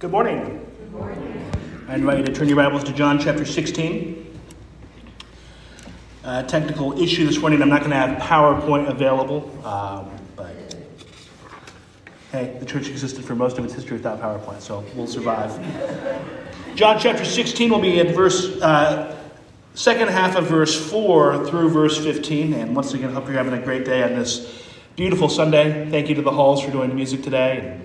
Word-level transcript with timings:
Good 0.00 0.12
morning. 0.12 0.64
Good 0.78 0.92
morning. 0.92 1.50
I 1.88 1.96
invite 1.96 2.18
you 2.18 2.24
to 2.26 2.32
turn 2.32 2.46
your 2.46 2.56
Bibles 2.56 2.84
to 2.84 2.92
John 2.92 3.18
chapter 3.18 3.44
16. 3.44 4.38
Uh, 6.22 6.44
technical 6.44 6.96
issue 7.02 7.26
this 7.26 7.38
morning, 7.40 7.60
I'm 7.60 7.68
not 7.68 7.80
going 7.80 7.90
to 7.90 7.96
have 7.96 8.22
PowerPoint 8.22 8.88
available, 8.88 9.50
um, 9.66 10.08
but 10.36 10.54
hey, 12.30 12.56
the 12.60 12.64
church 12.64 12.88
existed 12.88 13.24
for 13.24 13.34
most 13.34 13.58
of 13.58 13.64
its 13.64 13.74
history 13.74 13.96
without 13.96 14.20
PowerPoint, 14.20 14.60
so 14.60 14.84
we'll 14.94 15.08
survive. 15.08 15.50
John 16.76 17.00
chapter 17.00 17.24
16 17.24 17.68
will 17.68 17.80
be 17.80 17.98
at 17.98 18.14
verse, 18.14 18.44
uh, 18.62 19.20
second 19.74 20.10
half 20.10 20.36
of 20.36 20.46
verse 20.46 20.76
4 20.92 21.44
through 21.44 21.70
verse 21.70 21.98
15. 21.98 22.54
And 22.54 22.76
once 22.76 22.94
again, 22.94 23.12
hope 23.12 23.26
you're 23.26 23.34
having 23.34 23.52
a 23.52 23.64
great 23.64 23.84
day 23.84 24.04
on 24.04 24.14
this 24.14 24.62
beautiful 24.94 25.28
Sunday. 25.28 25.90
Thank 25.90 26.08
you 26.08 26.14
to 26.14 26.22
the 26.22 26.30
Halls 26.30 26.62
for 26.62 26.70
doing 26.70 26.88
the 26.88 26.94
music 26.94 27.24
today. 27.24 27.80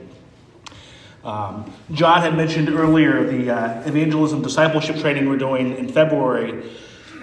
Um, 1.24 1.72
John 1.94 2.22
had 2.22 2.36
mentioned 2.36 2.70
earlier 2.70 3.23
the 3.23 3.50
uh, 3.50 3.84
evangelism 3.86 4.41
discipleship 4.41 4.98
training 4.98 5.30
we're 5.30 5.38
doing 5.38 5.77
in 5.77 5.88
February. 5.88 6.70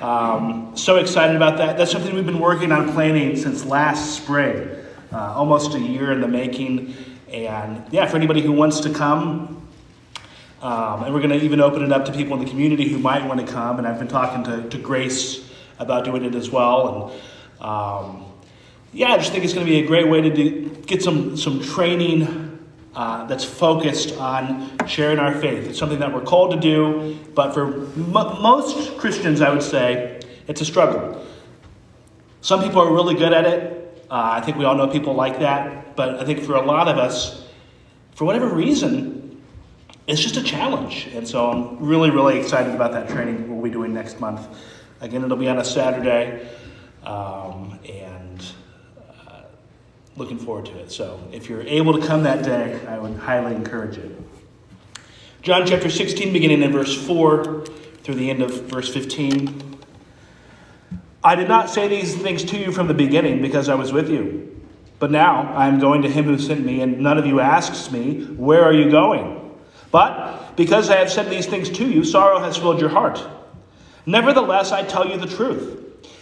Um, 0.01 0.75
so 0.75 0.97
excited 0.97 1.37
about 1.37 1.59
that. 1.59 1.77
That's 1.77 1.93
something 1.93 2.15
we've 2.15 2.25
been 2.25 2.41
working 2.41 2.73
on 2.73 2.93
planning 2.93 3.37
since 3.37 3.67
last 3.67 4.17
spring, 4.17 4.71
uh, 5.13 5.35
almost 5.35 5.75
a 5.75 5.79
year 5.79 6.13
in 6.13 6.23
the 6.23 6.29
making. 6.29 6.95
And 7.31 7.85
yeah, 7.91 8.07
for 8.07 8.17
anybody 8.17 8.41
who 8.41 8.53
wants 8.53 8.81
to 8.81 8.91
come, 8.91 9.69
um, 10.63 11.05
and 11.05 11.13
we're 11.13 11.21
going 11.21 11.39
to 11.39 11.45
even 11.45 11.61
open 11.61 11.83
it 11.83 11.93
up 11.93 12.07
to 12.07 12.13
people 12.13 12.39
in 12.39 12.45
the 12.45 12.51
community 12.51 12.89
who 12.89 12.99
might 12.99 13.27
want 13.27 13.47
to 13.47 13.53
come. 13.53 13.77
And 13.77 13.87
I've 13.87 13.99
been 13.99 14.09
talking 14.09 14.43
to, 14.45 14.67
to 14.71 14.79
Grace 14.79 15.47
about 15.79 16.07
doing 16.07 16.25
it 16.25 16.35
as 16.35 16.51
well. 16.51 17.13
And 17.61 17.67
um, 17.67 18.25
yeah, 18.95 19.13
I 19.13 19.19
just 19.19 19.30
think 19.30 19.45
it's 19.45 19.53
going 19.53 19.67
to 19.67 19.71
be 19.71 19.80
a 19.80 19.87
great 19.87 20.09
way 20.09 20.23
to 20.23 20.35
do, 20.35 20.71
get 20.87 21.03
some, 21.03 21.37
some 21.37 21.63
training 21.63 22.50
uh, 22.95 23.27
that's 23.27 23.45
focused 23.45 24.17
on 24.17 24.71
sharing 24.87 25.19
our 25.19 25.35
faith. 25.41 25.69
It's 25.69 25.79
something 25.79 26.01
that 26.01 26.12
we're 26.12 26.23
called 26.25 26.52
to 26.52 26.60
do, 26.60 27.19
but 27.35 27.52
for 27.52 27.66
most 27.96 28.99
Christians, 28.99 29.41
I 29.41 29.51
would 29.51 29.63
say 29.63 30.21
it's 30.49 30.60
a 30.60 30.65
struggle. 30.65 31.24
Some 32.41 32.63
people 32.63 32.80
are 32.80 32.93
really 32.93 33.15
good 33.15 33.33
at 33.33 33.45
it. 33.45 34.05
Uh, 34.11 34.30
I 34.33 34.41
think 34.41 34.57
we 34.57 34.65
all 34.65 34.74
know 34.74 34.88
people 34.88 35.15
like 35.15 35.38
that. 35.41 35.95
But 35.95 36.18
I 36.18 36.24
think 36.24 36.43
for 36.43 36.57
a 36.57 36.63
lot 36.63 36.88
of 36.88 36.99
us, 36.99 37.46
for 38.15 38.24
whatever 38.24 38.49
reason, 38.49 39.41
it's 40.07 40.21
just 40.21 40.37
a 40.37 40.43
challenge. 40.43 41.09
And 41.15 41.29
so 41.29 41.51
I'm 41.51 41.79
really, 41.79 42.11
really 42.11 42.38
excited 42.38 42.74
about 42.74 42.93
that 42.93 43.09
training 43.09 43.52
we'll 43.52 43.63
be 43.63 43.71
doing 43.71 43.93
next 43.93 44.18
month. 44.18 44.49
Again, 45.01 45.23
it'll 45.24 45.37
be 45.37 45.49
on 45.49 45.59
a 45.59 45.65
Saturday. 45.65 46.49
Um, 47.05 47.79
and 47.88 48.10
looking 50.16 50.39
forward 50.39 50.66
to 50.66 50.79
it. 50.79 50.91
So 50.93 51.21
if 51.33 51.49
you're 51.49 51.63
able 51.63 51.99
to 51.99 52.07
come 52.07 52.23
that 52.25 52.45
day, 52.45 52.80
I 52.87 52.99
would 52.99 53.16
highly 53.16 53.55
encourage 53.55 53.97
it. 53.99 54.11
John 55.43 55.67
chapter 55.67 55.89
16, 55.89 56.33
beginning 56.33 56.63
in 56.63 56.73
verse 56.73 56.95
4 57.07 57.65
through 58.02 58.15
the 58.15 58.29
end 58.30 58.43
of 58.43 58.69
verse 58.69 58.93
15. 58.93 59.79
I 61.23 61.35
did 61.35 61.49
not 61.49 61.71
say 61.71 61.89
these 61.89 62.17
things 62.17 62.45
to 62.45 62.59
you 62.59 62.73
from 62.73 62.89
the 62.89 62.95
beginning 62.95 63.43
because 63.43 63.69
I 63.69 63.75
was 63.75 63.93
with 63.93 64.11
you. 64.11 64.47
But 64.99 65.11
now 65.11 65.53
I 65.55 65.67
am 65.67 65.78
going 65.78 66.03
to 66.03 66.11
him 66.11 66.27
who 66.27 66.39
sent 66.39 66.65
me, 66.65 66.83
and 66.83 67.00
none 67.00 67.17
of 67.17 67.25
you 67.25 67.41
asks 67.41 67.91
me, 67.91 68.25
Where 68.25 68.62
are 68.62 68.72
you 68.72 68.91
going? 68.91 69.59
But 69.91 70.56
because 70.56 70.91
I 70.91 70.97
have 70.97 71.11
said 71.11 71.31
these 71.31 71.47
things 71.47 71.71
to 71.71 71.89
you, 71.89 72.05
sorrow 72.05 72.39
has 72.39 72.56
filled 72.56 72.81
your 72.81 72.91
heart. 72.91 73.27
Nevertheless, 74.05 74.72
I 74.72 74.83
tell 74.83 75.09
you 75.09 75.17
the 75.17 75.27
truth. 75.27 75.80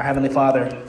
Our 0.00 0.06
Heavenly 0.06 0.30
Father, 0.30 0.82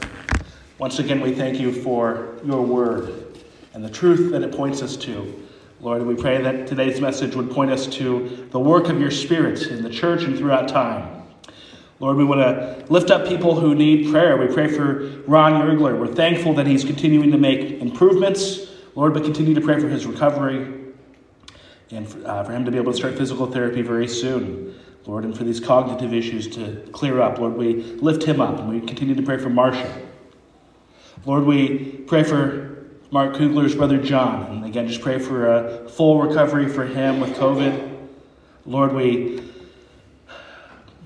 once 0.77 0.99
again 0.99 1.19
we 1.19 1.35
thank 1.35 1.59
you 1.59 1.73
for 1.73 2.37
your 2.45 2.61
word 2.61 3.35
and 3.73 3.83
the 3.83 3.89
truth 3.89 4.31
that 4.31 4.41
it 4.41 4.55
points 4.55 4.81
us 4.81 4.95
to. 4.95 5.45
Lord, 5.81 6.03
we 6.03 6.15
pray 6.15 6.41
that 6.41 6.65
today's 6.65 7.01
message 7.01 7.35
would 7.35 7.51
point 7.51 7.71
us 7.71 7.87
to 7.87 8.47
the 8.51 8.59
work 8.61 8.87
of 8.87 9.01
your 9.01 9.11
Spirit 9.11 9.63
in 9.63 9.83
the 9.83 9.89
church 9.89 10.23
and 10.23 10.37
throughout 10.37 10.69
time. 10.69 11.23
Lord, 11.99 12.15
we 12.15 12.23
want 12.23 12.39
to 12.39 12.85
lift 12.87 13.11
up 13.11 13.27
people 13.27 13.59
who 13.59 13.75
need 13.75 14.09
prayer. 14.09 14.37
We 14.37 14.47
pray 14.47 14.69
for 14.69 15.09
Ron 15.27 15.61
Yergler. 15.61 15.99
We're 15.99 16.07
thankful 16.07 16.53
that 16.53 16.65
he's 16.65 16.85
continuing 16.85 17.31
to 17.31 17.37
make 17.37 17.81
improvements. 17.81 18.67
Lord, 18.95 19.13
but 19.13 19.25
continue 19.25 19.53
to 19.55 19.61
pray 19.61 19.77
for 19.77 19.89
his 19.89 20.05
recovery 20.05 20.73
and 21.89 22.07
for, 22.07 22.25
uh, 22.25 22.45
for 22.45 22.53
him 22.53 22.63
to 22.63 22.71
be 22.71 22.77
able 22.77 22.93
to 22.93 22.97
start 22.97 23.17
physical 23.17 23.45
therapy 23.45 23.81
very 23.81 24.07
soon. 24.07 24.73
Lord, 25.05 25.25
and 25.25 25.35
for 25.35 25.43
these 25.43 25.59
cognitive 25.59 26.13
issues 26.13 26.47
to 26.55 26.87
clear 26.91 27.21
up. 27.21 27.39
Lord, 27.39 27.53
we 27.53 27.75
lift 27.75 28.23
him 28.23 28.39
up 28.39 28.59
and 28.59 28.69
we 28.69 28.79
continue 28.85 29.15
to 29.15 29.23
pray 29.23 29.37
for 29.37 29.49
Marcia. 29.49 30.01
Lord, 31.25 31.45
we 31.45 31.79
pray 32.07 32.23
for 32.23 32.85
Mark 33.11 33.35
Kugler's 33.35 33.75
brother 33.75 34.01
John. 34.01 34.45
And 34.45 34.65
again, 34.65 34.87
just 34.87 35.01
pray 35.01 35.19
for 35.19 35.53
a 35.53 35.89
full 35.89 36.21
recovery 36.21 36.69
for 36.69 36.85
him 36.85 37.19
with 37.19 37.31
COVID. 37.35 38.07
Lord, 38.65 38.93
we 38.93 39.43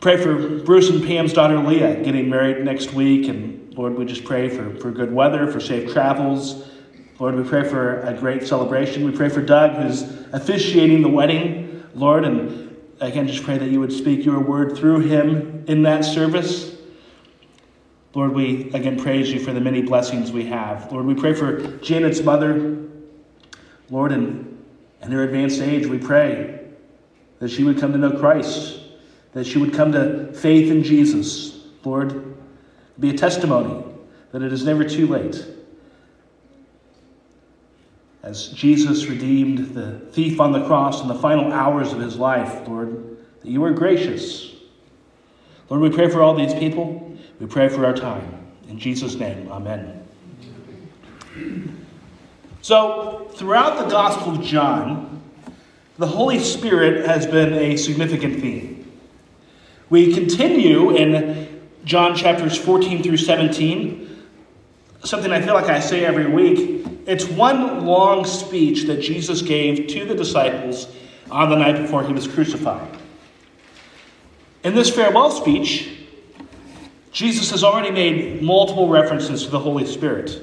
pray 0.02 0.18
for 0.18 0.60
Bruce 0.60 0.90
and 0.90 1.04
Pam's 1.04 1.34
daughter 1.34 1.58
Leah 1.58 2.04
getting 2.04 2.30
married 2.30 2.64
next 2.64 2.94
week. 2.94 3.28
And 3.28 3.74
Lord, 3.76 3.98
we 3.98 4.06
just 4.06 4.24
pray 4.24 4.50
for, 4.50 4.76
for 4.76 4.92
good 4.92 5.14
weather, 5.14 5.50
for 5.52 5.60
safe 5.60 5.92
travels. 5.92 6.70
Lord, 7.18 7.36
we 7.36 7.44
pray 7.44 7.68
for 7.68 8.02
a 8.02 8.14
great 8.14 8.46
celebration. 8.46 9.06
We 9.06 9.12
pray 9.12 9.30
for 9.30 9.42
Doug, 9.42 9.82
who's 9.82 10.04
officiating 10.34 11.02
the 11.02 11.10
wedding. 11.10 11.84
Lord, 11.96 12.26
and 12.26 12.65
again, 13.00 13.28
just 13.28 13.44
pray 13.44 13.58
that 13.58 13.70
you 13.70 13.80
would 13.80 13.92
speak 13.92 14.26
your 14.26 14.40
word 14.40 14.78
through 14.78 15.02
him 15.02 15.66
in 15.68 15.84
that 15.84 16.06
service. 16.06 16.76
Lord, 18.14 18.34
we 18.34 18.72
again 18.72 19.00
praise 19.00 19.32
you 19.32 19.40
for 19.40 19.52
the 19.52 19.60
many 19.60 19.82
blessings 19.82 20.32
we 20.32 20.46
have. 20.46 20.92
Lord, 20.92 21.06
we 21.06 21.16
pray 21.16 21.34
for 21.34 21.78
Janet's 21.78 22.22
mother. 22.22 22.78
Lord, 23.90 24.12
in, 24.12 24.58
in 25.02 25.12
her 25.12 25.24
advanced 25.24 25.62
age, 25.62 25.86
we 25.86 25.98
pray 25.98 26.62
that 27.40 27.50
she 27.50 27.64
would 27.64 27.78
come 27.78 27.92
to 27.92 27.98
know 27.98 28.18
Christ, 28.18 28.80
that 29.34 29.46
she 29.46 29.60
would 29.60 29.74
come 29.74 29.92
to 29.92 30.32
faith 30.34 30.72
in 30.72 30.84
Jesus. 30.84 31.66
Lord, 31.84 32.36
be 33.00 33.10
a 33.10 33.18
testimony 33.18 33.84
that 34.32 34.42
it 34.42 34.54
is 34.54 34.66
never 34.66 34.84
too 34.84 35.08
late 35.08 35.46
as 38.26 38.48
Jesus 38.48 39.06
redeemed 39.06 39.76
the 39.76 40.00
thief 40.12 40.42
on 40.42 40.52
the 40.52 40.66
cross 40.66 41.00
in 41.00 41.08
the 41.08 41.14
final 41.14 41.54
hours 41.54 41.94
of 41.94 42.00
his 42.00 42.18
life, 42.18 42.68
Lord, 42.68 43.18
that 43.42 43.50
you 43.50 43.64
are 43.64 43.72
gracious. 43.72 44.52
Lord, 45.70 45.84
we 45.84 45.92
pray 45.92 46.10
for 46.10 46.24
all 46.24 46.34
these 46.34 46.54
people. 46.56 47.16
We 47.40 47.46
pray 47.46 47.70
for 47.70 47.86
our 47.86 47.94
time. 47.94 48.48
In 48.68 48.80
Jesus' 48.80 49.14
name, 49.14 49.48
amen. 49.52 50.02
So, 52.64 53.30
throughout 53.36 53.78
the 53.78 53.92
Gospel 53.92 54.40
of 54.40 54.42
John, 54.42 55.22
the 56.00 56.08
Holy 56.08 56.40
Spirit 56.40 57.06
has 57.06 57.28
been 57.28 57.54
a 57.54 57.78
significant 57.78 58.42
theme. 58.42 58.92
We 59.92 60.16
continue 60.16 60.96
in 60.96 61.62
John 61.84 62.16
chapters 62.16 62.58
14 62.58 63.04
through 63.04 63.18
17, 63.18 64.24
something 65.04 65.32
I 65.32 65.42
feel 65.44 65.54
like 65.54 65.66
I 65.66 65.80
say 65.80 66.04
every 66.04 66.26
week 66.26 66.75
it's 67.06 67.26
one 67.26 67.86
long 67.86 68.26
speech 68.26 68.84
that 68.84 69.02
Jesus 69.02 69.42
gave 69.42 69.88
to 69.88 70.06
the 70.06 70.16
disciples 70.16 70.88
on 71.30 71.50
the 71.50 71.56
night 71.56 71.82
before 71.82 72.04
he 72.04 72.14
was 72.14 72.28
crucified. 72.28 72.88
In 74.64 74.74
this 74.74 74.90
farewell 74.90 75.32
speech, 75.32 75.90
Jesus 77.12 77.52
has 77.52 77.64
already 77.64 77.92
made 77.92 78.42
multiple 78.42 78.90
references 78.90 79.44
to 79.44 79.50
the 79.50 79.60
Holy 79.60 79.86
Spirit. 79.86 80.42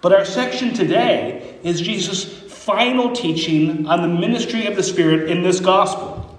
But 0.00 0.12
our 0.12 0.24
section 0.24 0.72
today 0.72 1.58
is 1.64 1.80
Jesus' 1.80 2.24
final 2.24 3.12
teaching 3.12 3.86
on 3.86 4.02
the 4.02 4.08
ministry 4.08 4.66
of 4.66 4.76
the 4.76 4.82
Spirit 4.82 5.28
in 5.28 5.42
this 5.42 5.58
gospel. 5.58 6.38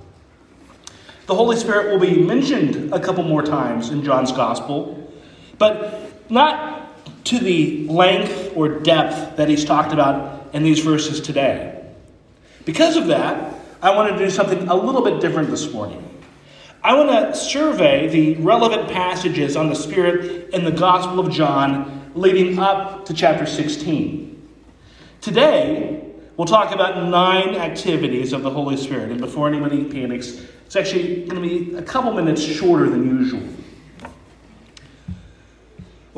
The 1.26 1.36
Holy 1.36 1.58
Spirit 1.58 1.92
will 1.92 2.00
be 2.00 2.18
mentioned 2.18 2.94
a 2.94 3.00
couple 3.00 3.24
more 3.24 3.44
times 3.44 3.90
in 3.90 4.04
John's 4.04 4.32
Gospel, 4.32 5.14
but 5.58 6.32
not 6.32 6.79
to 7.26 7.40
the 7.40 7.88
length 7.88 8.54
or 8.56 8.80
depth 8.80 9.38
that 9.38 9.50
he's 9.50 9.66
talked 9.66 9.94
about 9.94 10.54
in 10.54 10.64
these 10.64 10.80
verses 10.80 11.22
today. 11.22 11.84
Because 12.66 12.96
of 12.96 13.08
that, 13.08 13.56
I 13.82 13.96
want 13.96 14.12
to 14.12 14.18
do 14.18 14.30
something 14.30 14.68
a 14.68 14.76
little 14.76 15.02
bit 15.02 15.22
different 15.22 15.50
this 15.50 15.72
morning. 15.72 16.06
I 16.84 16.94
want 16.96 17.10
to 17.10 17.36
survey 17.36 18.08
the 18.08 18.36
relevant 18.42 18.90
passages 18.90 19.56
on 19.56 19.70
the 19.70 19.76
Spirit 19.76 20.54
in 20.54 20.64
the 20.64 20.72
Gospel 20.72 21.20
of 21.20 21.32
John 21.32 22.12
leading 22.16 22.58
up 22.58 23.06
to 23.06 23.14
chapter 23.14 23.46
16. 23.46 24.48
Today, 25.22 26.04
we'll 26.38 26.48
talk 26.48 26.74
about 26.74 27.10
nine 27.10 27.56
activities 27.56 28.32
of 28.34 28.44
the 28.44 28.50
Holy 28.50 28.78
Spirit. 28.78 29.12
And 29.12 29.20
before 29.20 29.48
anybody 29.48 29.84
panics, 29.84 30.42
it's 30.66 30.76
actually 30.76 31.26
going 31.26 31.42
to 31.42 31.42
be 31.42 31.76
a 31.76 31.82
couple 31.82 32.14
minutes 32.14 32.42
shorter 32.42 32.90
than 32.90 33.06
usual. 33.06 33.44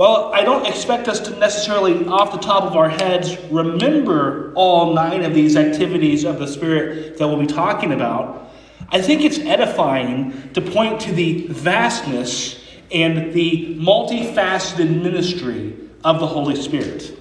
Well, 0.02 0.34
I 0.34 0.44
don't 0.44 0.66
expect 0.66 1.08
us 1.08 1.20
to 1.20 1.38
necessarily, 1.38 2.08
off 2.08 2.32
the 2.32 2.40
top 2.40 2.64
of 2.64 2.76
our 2.76 2.90
heads, 2.90 3.38
remember 3.52 4.52
all 4.56 4.96
nine 4.96 5.24
of 5.24 5.36
these 5.36 5.56
activities 5.56 6.24
of 6.24 6.40
the 6.40 6.48
Spirit 6.48 7.20
that 7.20 7.28
we'll 7.28 7.38
be 7.38 7.46
talking 7.46 7.94
about. 7.94 8.52
I 8.90 9.00
think 9.00 9.22
it's 9.22 9.38
edifying 9.38 10.54
to 10.54 10.62
point 10.62 11.02
to 11.02 11.12
the 11.12 11.46
vastness 11.50 12.66
and 12.92 13.32
the 13.32 13.76
multifaceted 13.76 15.04
ministry 15.04 15.78
of 16.04 16.20
the 16.20 16.26
Holy 16.26 16.56
Spirit. 16.56 17.16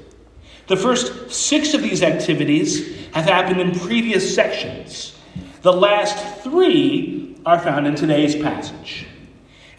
The 0.66 0.76
first 0.78 1.30
six 1.30 1.74
of 1.74 1.82
these 1.82 2.02
activities 2.02 3.10
have 3.10 3.26
happened 3.26 3.60
in 3.60 3.78
previous 3.78 4.34
sections. 4.34 5.14
The 5.60 5.74
last 5.74 6.42
three 6.42 7.36
are 7.44 7.58
found 7.58 7.86
in 7.86 7.94
today's 7.94 8.36
passage. 8.36 9.06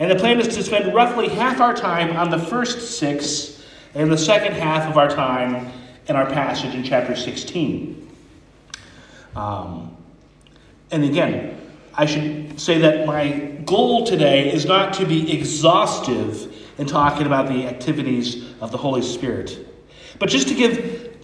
And 0.02 0.10
the 0.10 0.16
plan 0.16 0.40
is 0.40 0.48
to 0.56 0.64
spend 0.64 0.96
roughly 0.96 1.28
half 1.28 1.62
our 1.62 1.76
time 1.76 2.18
on 2.18 2.32
the 2.32 2.40
first 2.40 2.98
six 2.98 3.64
and 3.94 4.12
the 4.12 4.18
second 4.18 4.54
half 4.54 4.90
of 4.90 4.98
our 4.98 5.08
time 5.08 5.72
in 6.08 6.16
our 6.16 6.26
passage 6.26 6.74
in 6.74 6.84
chapter 6.84 7.16
16. 7.16 8.10
Um, 9.36 9.96
and 10.90 11.04
again, 11.04 11.56
I 11.94 12.08
should 12.08 12.60
say 12.60 12.80
that 12.80 13.06
my 13.06 13.30
goal 13.64 14.08
today 14.08 14.52
is 14.52 14.66
not 14.66 14.94
to 14.94 15.06
be 15.06 15.32
exhaustive 15.38 16.52
in 16.80 16.88
talking 16.88 17.28
about 17.28 17.48
the 17.48 17.68
activities 17.68 18.44
of 18.60 18.72
the 18.72 18.80
Holy 18.80 19.04
Spirit, 19.04 19.68
but 20.18 20.30
just 20.30 20.48
to 20.48 20.56
give 20.56 21.16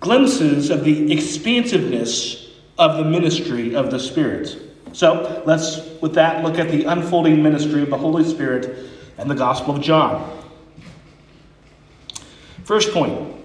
glimpses 0.00 0.70
of 0.70 0.82
the 0.82 1.12
expansiveness 1.12 2.50
of 2.80 2.96
the 2.96 3.04
ministry 3.04 3.76
of 3.76 3.92
the 3.92 4.00
Spirit. 4.00 4.71
So 4.92 5.42
let's, 5.46 5.80
with 6.00 6.14
that, 6.14 6.44
look 6.44 6.58
at 6.58 6.70
the 6.70 6.84
unfolding 6.84 7.42
ministry 7.42 7.82
of 7.82 7.90
the 7.90 7.98
Holy 7.98 8.24
Spirit 8.24 8.90
and 9.18 9.30
the 9.30 9.34
Gospel 9.34 9.76
of 9.76 9.82
John. 9.82 10.42
First 12.64 12.92
point 12.92 13.36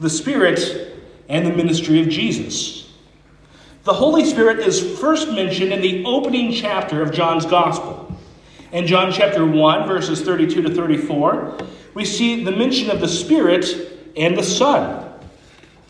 the 0.00 0.10
Spirit 0.10 0.96
and 1.28 1.46
the 1.46 1.52
ministry 1.52 2.00
of 2.00 2.08
Jesus. 2.08 2.92
The 3.84 3.92
Holy 3.92 4.24
Spirit 4.24 4.60
is 4.60 4.98
first 4.98 5.32
mentioned 5.32 5.72
in 5.72 5.80
the 5.80 6.04
opening 6.04 6.52
chapter 6.52 7.02
of 7.02 7.12
John's 7.12 7.46
Gospel. 7.46 8.16
In 8.70 8.86
John 8.86 9.10
chapter 9.10 9.46
1, 9.46 9.88
verses 9.88 10.20
32 10.20 10.62
to 10.62 10.74
34, 10.74 11.58
we 11.94 12.04
see 12.04 12.44
the 12.44 12.52
mention 12.52 12.90
of 12.90 13.00
the 13.00 13.08
Spirit 13.08 14.12
and 14.16 14.36
the 14.36 14.42
Son. 14.42 15.10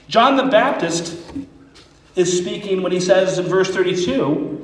John 0.08 0.36
the 0.36 0.44
Baptist 0.44 1.18
is 2.18 2.36
speaking 2.36 2.82
when 2.82 2.92
he 2.92 3.00
says 3.00 3.38
in 3.38 3.46
verse 3.46 3.70
32 3.70 4.58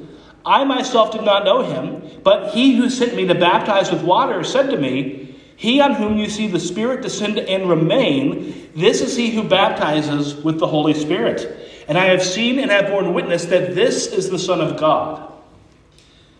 I 0.47 0.65
myself 0.65 1.13
did 1.13 1.23
not 1.23 1.45
know 1.45 1.63
him, 1.63 2.21
but 2.23 2.53
he 2.53 2.77
who 2.77 2.91
sent 2.91 3.15
me 3.15 3.27
to 3.27 3.35
baptize 3.35 3.91
with 3.91 4.03
water 4.03 4.45
said 4.45 4.69
to 4.71 4.77
me, 4.77 5.35
He 5.57 5.81
on 5.81 5.95
whom 5.95 6.19
you 6.19 6.29
see 6.29 6.49
the 6.49 6.61
Spirit 6.61 7.01
descend 7.01 7.39
and 7.39 7.69
remain, 7.69 8.71
this 8.75 9.01
is 9.01 9.17
he 9.17 9.31
who 9.31 9.43
baptizes 9.43 10.35
with 10.37 10.59
the 10.59 10.67
Holy 10.67 10.93
Spirit. 10.93 11.71
And 11.89 11.97
I 11.97 12.07
have 12.07 12.23
seen 12.23 12.59
and 12.59 12.71
have 12.71 12.89
borne 12.89 13.15
witness 13.15 13.47
that 13.47 13.75
this 13.75 14.07
is 14.07 14.29
the 14.29 14.39
Son 14.39 14.61
of 14.61 14.79
God. 14.79 15.33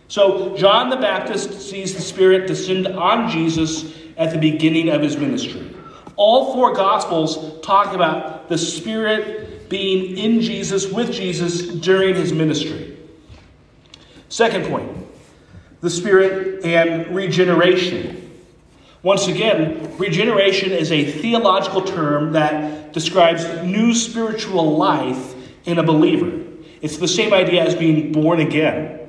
So, 0.07 0.55
John 0.55 0.91
the 0.91 0.97
Baptist 0.97 1.59
sees 1.61 1.95
the 1.95 2.01
Spirit 2.01 2.45
descend 2.45 2.87
on 2.87 3.27
Jesus 3.29 3.91
at 4.17 4.31
the 4.31 4.37
beginning 4.37 4.89
of 4.89 5.01
his 5.01 5.17
ministry. 5.17 5.75
All 6.15 6.53
four 6.53 6.73
Gospels 6.73 7.59
talk 7.65 7.93
about 7.93 8.47
the 8.49 8.57
Spirit 8.57 9.54
being 9.69 10.17
in 10.17 10.41
Jesus, 10.41 10.91
with 10.91 11.11
Jesus 11.11 11.61
during 11.61 12.15
his 12.15 12.31
ministry. 12.31 12.97
Second 14.29 14.65
point 14.65 14.91
the 15.81 15.89
Spirit 15.89 16.65
and 16.65 17.15
regeneration. 17.15 18.21
Once 19.03 19.27
again, 19.27 19.95
regeneration 19.99 20.71
is 20.71 20.91
a 20.91 21.05
theological 21.05 21.83
term 21.83 22.31
that 22.31 22.91
describes 22.91 23.45
new 23.63 23.93
spiritual 23.93 24.77
life 24.77 25.35
in 25.65 25.77
a 25.77 25.83
believer. 25.83 26.41
It's 26.81 26.97
the 26.97 27.07
same 27.07 27.33
idea 27.33 27.63
as 27.63 27.75
being 27.75 28.11
born 28.11 28.39
again. 28.39 28.99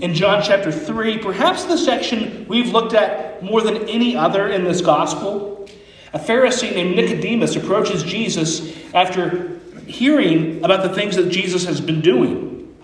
In 0.00 0.14
John 0.14 0.42
chapter 0.42 0.72
3, 0.72 1.18
perhaps 1.18 1.64
the 1.64 1.76
section 1.76 2.46
we've 2.48 2.68
looked 2.68 2.94
at 2.94 3.42
more 3.42 3.60
than 3.60 3.88
any 3.88 4.16
other 4.16 4.48
in 4.48 4.64
this 4.64 4.80
gospel, 4.80 5.68
a 6.12 6.18
Pharisee 6.18 6.74
named 6.74 6.96
Nicodemus 6.96 7.56
approaches 7.56 8.02
Jesus 8.02 8.74
after 8.94 9.55
hearing 9.86 10.64
about 10.64 10.82
the 10.82 10.94
things 10.94 11.16
that 11.16 11.30
Jesus 11.30 11.64
has 11.64 11.80
been 11.80 12.00
doing. 12.00 12.74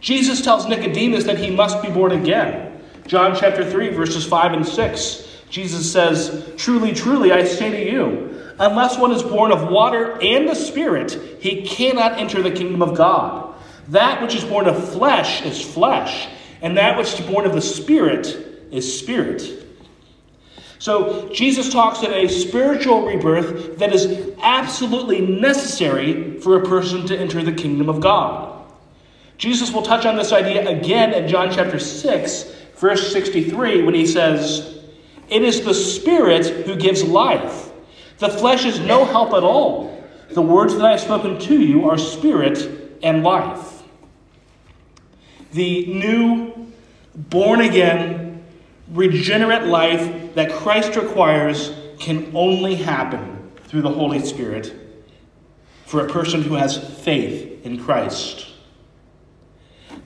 Jesus 0.00 0.42
tells 0.42 0.66
Nicodemus 0.66 1.24
that 1.24 1.38
he 1.38 1.50
must 1.50 1.80
be 1.82 1.88
born 1.88 2.12
again. 2.12 2.80
John 3.06 3.36
chapter 3.36 3.68
3, 3.68 3.90
verses 3.90 4.26
5 4.26 4.52
and 4.52 4.66
6. 4.66 5.28
Jesus 5.48 5.92
says, 5.92 6.50
Truly, 6.56 6.92
truly, 6.92 7.32
I 7.32 7.44
say 7.44 7.70
to 7.70 7.92
you, 7.92 8.54
unless 8.58 8.98
one 8.98 9.12
is 9.12 9.22
born 9.22 9.52
of 9.52 9.68
water 9.68 10.20
and 10.20 10.48
the 10.48 10.54
Spirit, 10.54 11.12
he 11.40 11.62
cannot 11.62 12.18
enter 12.18 12.42
the 12.42 12.50
kingdom 12.50 12.82
of 12.82 12.96
God. 12.96 13.54
That 13.88 14.22
which 14.22 14.34
is 14.34 14.44
born 14.44 14.66
of 14.66 14.92
flesh 14.92 15.42
is 15.42 15.60
flesh, 15.62 16.28
and 16.62 16.76
that 16.78 16.96
which 16.96 17.18
is 17.18 17.26
born 17.26 17.44
of 17.44 17.52
the 17.52 17.60
Spirit 17.60 18.26
is 18.70 18.98
spirit. 18.98 19.42
So 20.82 21.28
Jesus 21.28 21.72
talks 21.72 22.02
of 22.02 22.10
a 22.10 22.26
spiritual 22.26 23.06
rebirth 23.06 23.78
that 23.78 23.94
is 23.94 24.32
absolutely 24.42 25.20
necessary 25.20 26.40
for 26.40 26.56
a 26.56 26.66
person 26.66 27.06
to 27.06 27.16
enter 27.16 27.40
the 27.40 27.52
kingdom 27.52 27.88
of 27.88 28.00
God. 28.00 28.64
Jesus 29.38 29.70
will 29.70 29.82
touch 29.82 30.06
on 30.06 30.16
this 30.16 30.32
idea 30.32 30.68
again 30.68 31.14
in 31.14 31.28
John 31.28 31.52
chapter 31.52 31.78
6, 31.78 32.52
verse 32.74 33.12
63, 33.12 33.84
when 33.84 33.94
he 33.94 34.04
says, 34.04 34.80
It 35.28 35.42
is 35.42 35.64
the 35.64 35.72
Spirit 35.72 36.66
who 36.66 36.74
gives 36.74 37.04
life. 37.04 37.70
The 38.18 38.30
flesh 38.30 38.64
is 38.64 38.80
no 38.80 39.04
help 39.04 39.34
at 39.34 39.44
all. 39.44 40.04
The 40.30 40.42
words 40.42 40.74
that 40.74 40.84
I 40.84 40.90
have 40.90 41.00
spoken 41.00 41.38
to 41.38 41.60
you 41.60 41.88
are 41.88 41.96
spirit 41.96 42.98
and 43.04 43.22
life. 43.22 43.84
The 45.52 45.86
new, 45.86 46.72
born 47.14 47.60
again, 47.60 48.21
regenerate 48.92 49.64
life 49.64 50.34
that 50.34 50.52
Christ 50.52 50.96
requires 50.96 51.72
can 51.98 52.30
only 52.34 52.74
happen 52.74 53.50
through 53.64 53.82
the 53.82 53.90
Holy 53.90 54.20
Spirit 54.20 54.74
for 55.86 56.06
a 56.06 56.08
person 56.08 56.42
who 56.42 56.54
has 56.54 56.76
faith 57.02 57.64
in 57.64 57.82
Christ. 57.82 58.46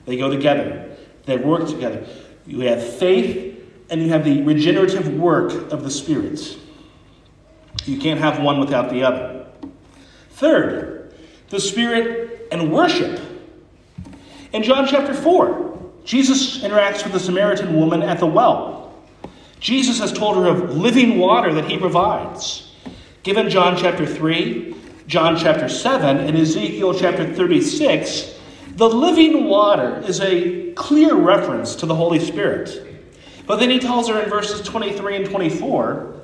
They 0.05 0.17
go 0.17 0.29
together, 0.29 0.95
they 1.25 1.37
work 1.37 1.67
together. 1.67 2.07
You 2.45 2.61
have 2.61 2.81
faith 2.81 3.55
and 3.89 4.01
you 4.01 4.09
have 4.09 4.23
the 4.23 4.41
regenerative 4.43 5.13
work 5.13 5.71
of 5.71 5.83
the 5.83 5.91
Spirit. 5.91 6.57
You 7.85 7.99
can't 7.99 8.19
have 8.19 8.41
one 8.41 8.59
without 8.59 8.89
the 8.89 9.03
other. 9.03 9.47
Third, 10.31 11.13
the 11.49 11.59
Spirit 11.59 12.47
and 12.51 12.71
worship. 12.71 13.19
In 14.53 14.63
John 14.63 14.87
chapter 14.87 15.13
4, 15.13 15.76
Jesus 16.07 16.59
interacts 16.59 17.03
with 17.03 17.11
the 17.11 17.19
Samaritan 17.19 17.75
woman 17.75 18.01
at 18.01 18.19
the 18.19 18.25
well. 18.25 18.95
Jesus 19.59 19.99
has 19.99 20.13
told 20.13 20.37
her 20.37 20.47
of 20.47 20.73
living 20.73 21.17
water 21.17 21.53
that 21.53 21.69
he 21.69 21.77
provides. 21.77 22.71
Given 23.23 23.49
John 23.49 23.75
chapter 23.75 24.05
3, 24.05 24.73
John 25.07 25.37
chapter 25.37 25.67
7, 25.67 26.17
and 26.17 26.37
Ezekiel 26.37 26.97
chapter 26.97 27.33
36, 27.33 28.39
the 28.77 28.87
living 28.87 29.49
water 29.49 30.01
is 30.07 30.21
a 30.21 30.71
clear 30.75 31.13
reference 31.13 31.75
to 31.75 31.85
the 31.85 31.95
Holy 31.95 32.19
Spirit. 32.19 32.87
But 33.45 33.57
then 33.57 33.69
he 33.69 33.79
tells 33.79 34.07
her 34.07 34.17
in 34.23 34.29
verses 34.29 34.65
23 34.65 35.17
and 35.17 35.25
24 35.25 36.21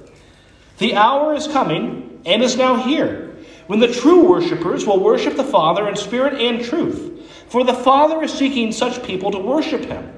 The 0.78 0.96
hour 0.96 1.34
is 1.34 1.46
coming 1.46 2.22
and 2.26 2.42
is 2.42 2.56
now 2.56 2.76
here 2.76 3.36
when 3.68 3.82
the 3.82 3.92
true 3.92 4.30
worshippers 4.30 4.86
will 4.86 5.04
worship 5.04 5.36
the 5.36 5.44
Father 5.44 5.90
in 5.90 5.98
spirit 5.98 6.40
and 6.40 6.64
truth. 6.64 7.13
For 7.54 7.64
the 7.64 7.76
Father 7.76 8.24
is 8.24 8.34
seeking 8.34 8.72
such 8.72 9.04
people 9.04 9.30
to 9.30 9.38
worship 9.38 9.86
him. 9.86 10.12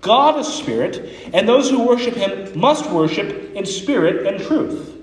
God 0.00 0.38
is 0.38 0.46
spirit, 0.46 1.12
and 1.34 1.48
those 1.48 1.68
who 1.68 1.84
worship 1.84 2.14
him 2.14 2.56
must 2.56 2.88
worship 2.92 3.52
in 3.56 3.66
spirit 3.66 4.28
and 4.28 4.40
truth. 4.40 4.96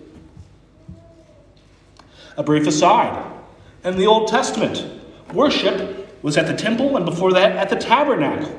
A 2.37 2.43
brief 2.43 2.65
aside 2.65 3.29
in 3.83 3.97
the 3.97 4.05
Old 4.05 4.29
Testament, 4.29 4.85
worship 5.33 6.23
was 6.23 6.37
at 6.37 6.47
the 6.47 6.55
temple, 6.55 6.95
and 6.95 7.05
before 7.05 7.33
that, 7.33 7.57
at 7.57 7.69
the 7.69 7.75
tabernacle. 7.75 8.57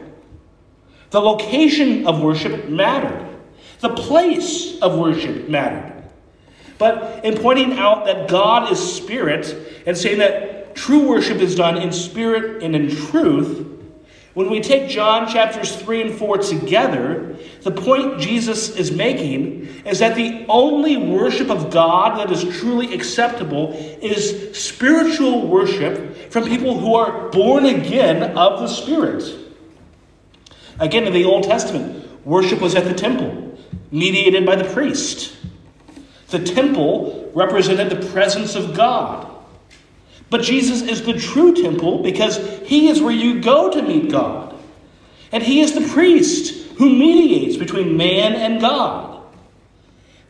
The 1.09 1.23
location 1.23 2.07
of 2.07 2.21
worship 2.21 2.69
mattered. 2.69 3.35
The 3.81 3.95
place 3.95 4.79
of 4.81 4.99
worship 4.99 5.49
mattered. 5.49 6.05
But 6.77 7.25
in 7.25 7.39
pointing 7.39 7.79
out 7.79 8.05
that 8.05 8.29
God 8.29 8.71
is 8.71 8.95
spirit 8.95 9.57
and 9.87 9.97
saying 9.97 10.19
that 10.19 10.56
true 10.77 11.09
worship 11.09 11.39
is 11.39 11.57
done 11.57 11.77
in 11.79 11.91
spirit 11.91 12.63
and 12.63 12.77
in 12.77 12.95
truth, 12.95 13.67
when 14.35 14.51
we 14.51 14.61
take 14.61 14.91
John 14.91 15.27
chapters 15.27 15.75
3 15.75 16.03
and 16.03 16.15
4 16.15 16.37
together, 16.37 17.37
the 17.63 17.71
point 17.71 18.21
Jesus 18.21 18.77
is 18.77 18.93
making 18.93 19.67
is 19.87 20.01
that 20.01 20.15
the 20.15 20.45
only 20.47 20.99
worship 20.99 21.49
of 21.49 21.71
God 21.71 22.19
that 22.19 22.31
is 22.31 22.45
truly 22.59 22.93
acceptable 22.93 23.73
is 24.03 24.55
spiritual 24.55 25.49
worship 25.49 26.31
from 26.31 26.45
people 26.45 26.79
who 26.79 26.95
are 26.95 27.31
born 27.31 27.65
again 27.65 28.37
of 28.37 28.61
the 28.61 28.69
Spirit. 28.69 29.25
Again, 30.79 31.05
in 31.05 31.15
the 31.15 31.25
Old 31.25 31.45
Testament, 31.45 32.27
worship 32.27 32.61
was 32.61 32.75
at 32.75 32.85
the 32.85 32.93
temple, 32.93 33.59
mediated 33.91 34.45
by 34.45 34.57
the 34.57 34.71
priest. 34.71 35.35
The 36.29 36.41
temple 36.41 37.33
represented 37.35 37.89
the 37.89 38.07
presence 38.11 38.55
of 38.55 38.75
God. 38.75 39.26
But 40.29 40.43
Jesus 40.43 40.83
is 40.83 41.05
the 41.05 41.19
true 41.19 41.55
temple 41.55 42.03
because 42.03 42.37
he 42.65 42.89
is 42.89 43.01
where 43.01 43.13
you 43.13 43.41
go 43.41 43.71
to 43.71 43.83
meet 43.83 44.11
God. 44.11 44.55
And 45.33 45.43
he 45.43 45.61
is 45.61 45.73
the 45.73 45.89
priest 45.93 46.77
who 46.79 46.91
mediates 46.91 47.57
between 47.57 47.97
man 47.97 48.35
and 48.35 48.61
God. 48.61 49.23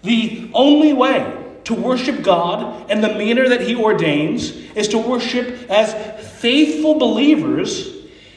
The 0.02 0.50
only 0.52 0.92
way 0.92 1.44
to 1.64 1.74
worship 1.74 2.22
God 2.22 2.90
in 2.90 3.00
the 3.00 3.08
manner 3.08 3.48
that 3.48 3.62
he 3.62 3.74
ordains 3.74 4.50
is 4.50 4.88
to 4.88 4.98
worship 4.98 5.68
as 5.70 5.92
faithful 6.38 6.98
believers. 6.98 7.92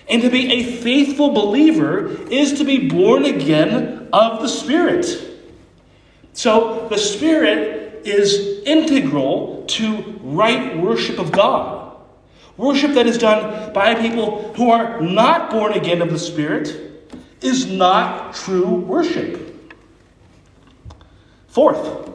And 0.07 0.23
to 0.23 0.29
be 0.29 0.51
a 0.51 0.63
faithful 0.63 1.29
believer 1.29 2.07
is 2.31 2.57
to 2.57 2.63
be 2.63 2.89
born 2.89 3.25
again 3.25 4.09
of 4.11 4.41
the 4.41 4.47
Spirit. 4.47 5.05
So 6.33 6.87
the 6.89 6.97
Spirit 6.97 7.78
is 8.05 8.63
integral 8.65 9.65
to 9.67 10.01
right 10.21 10.77
worship 10.77 11.19
of 11.19 11.31
God. 11.31 11.97
Worship 12.57 12.91
that 12.93 13.07
is 13.07 13.17
done 13.17 13.71
by 13.73 13.95
people 13.95 14.53
who 14.53 14.71
are 14.71 14.99
not 15.01 15.49
born 15.49 15.73
again 15.73 16.01
of 16.01 16.11
the 16.11 16.19
Spirit 16.19 17.07
is 17.41 17.65
not 17.65 18.33
true 18.33 18.75
worship. 18.75 19.73
Fourth, 21.47 22.09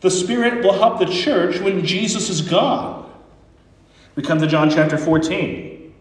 the 0.00 0.10
Spirit 0.10 0.62
will 0.62 0.74
help 0.74 0.98
the 0.98 1.06
church 1.06 1.58
when 1.60 1.84
Jesus 1.84 2.28
is 2.28 2.42
gone. 2.42 3.10
We 4.14 4.22
come 4.22 4.38
to 4.40 4.46
John 4.46 4.70
chapter 4.70 4.98
14. 4.98 5.94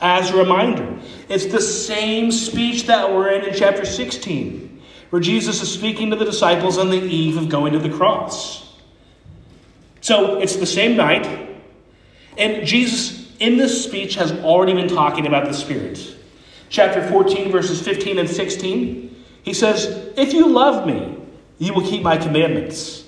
As 0.00 0.30
a 0.30 0.36
reminder, 0.36 0.98
it's 1.28 1.46
the 1.46 1.60
same 1.60 2.32
speech 2.32 2.86
that 2.86 3.12
we're 3.12 3.30
in 3.32 3.44
in 3.44 3.54
chapter 3.54 3.84
16, 3.84 4.69
where 5.10 5.20
Jesus 5.20 5.60
is 5.60 5.72
speaking 5.72 6.10
to 6.10 6.16
the 6.16 6.24
disciples 6.24 6.78
on 6.78 6.90
the 6.90 7.00
eve 7.00 7.36
of 7.36 7.48
going 7.48 7.72
to 7.72 7.78
the 7.78 7.90
cross. 7.90 8.74
So 10.00 10.38
it's 10.38 10.56
the 10.56 10.66
same 10.66 10.96
night, 10.96 11.48
and 12.38 12.66
Jesus, 12.66 13.36
in 13.38 13.58
this 13.58 13.84
speech, 13.84 14.14
has 14.14 14.32
already 14.32 14.72
been 14.72 14.88
talking 14.88 15.26
about 15.26 15.46
the 15.46 15.52
Spirit. 15.52 16.16
Chapter 16.70 17.06
14, 17.08 17.50
verses 17.50 17.82
15 17.82 18.18
and 18.18 18.30
16, 18.30 19.24
he 19.42 19.52
says, 19.52 20.12
If 20.16 20.32
you 20.32 20.48
love 20.48 20.86
me, 20.86 21.18
you 21.58 21.74
will 21.74 21.82
keep 21.82 22.02
my 22.02 22.16
commandments. 22.16 23.04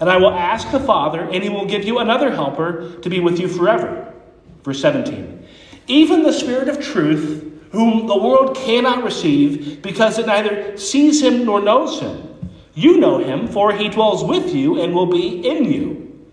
And 0.00 0.08
I 0.08 0.16
will 0.16 0.30
ask 0.30 0.70
the 0.70 0.80
Father, 0.80 1.20
and 1.20 1.42
he 1.42 1.50
will 1.50 1.66
give 1.66 1.84
you 1.84 1.98
another 1.98 2.30
helper 2.30 2.98
to 3.00 3.10
be 3.10 3.20
with 3.20 3.38
you 3.38 3.48
forever. 3.48 4.14
Verse 4.62 4.80
17. 4.80 5.46
Even 5.88 6.22
the 6.22 6.32
Spirit 6.32 6.68
of 6.68 6.80
truth, 6.80 7.49
whom 7.70 8.06
the 8.06 8.16
world 8.16 8.56
cannot 8.56 9.04
receive, 9.04 9.80
because 9.82 10.18
it 10.18 10.26
neither 10.26 10.76
sees 10.76 11.22
him 11.22 11.44
nor 11.44 11.60
knows 11.60 12.00
him. 12.00 12.50
You 12.74 12.98
know 12.98 13.18
him, 13.18 13.48
for 13.48 13.72
he 13.72 13.88
dwells 13.88 14.24
with 14.24 14.54
you 14.54 14.80
and 14.80 14.94
will 14.94 15.06
be 15.06 15.46
in 15.46 15.64
you. 15.64 16.26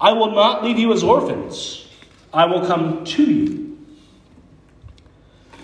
I 0.00 0.12
will 0.12 0.30
not 0.30 0.64
leave 0.64 0.78
you 0.78 0.92
as 0.92 1.02
orphans, 1.02 1.88
I 2.32 2.46
will 2.46 2.66
come 2.66 3.04
to 3.04 3.24
you. 3.24 3.78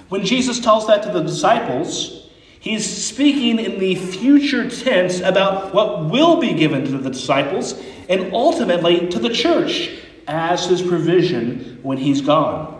When 0.08 0.24
Jesus 0.24 0.60
tells 0.60 0.86
that 0.86 1.02
to 1.04 1.10
the 1.10 1.22
disciples, 1.22 2.28
he's 2.60 2.84
speaking 2.84 3.58
in 3.58 3.78
the 3.78 3.94
future 3.94 4.68
tense 4.68 5.20
about 5.20 5.74
what 5.74 6.10
will 6.10 6.40
be 6.40 6.52
given 6.52 6.84
to 6.84 6.98
the 6.98 7.10
disciples 7.10 7.80
and 8.08 8.32
ultimately 8.32 9.08
to 9.08 9.18
the 9.18 9.30
church 9.30 9.90
as 10.26 10.66
his 10.66 10.82
provision 10.82 11.78
when 11.82 11.98
he's 11.98 12.20
gone. 12.20 12.73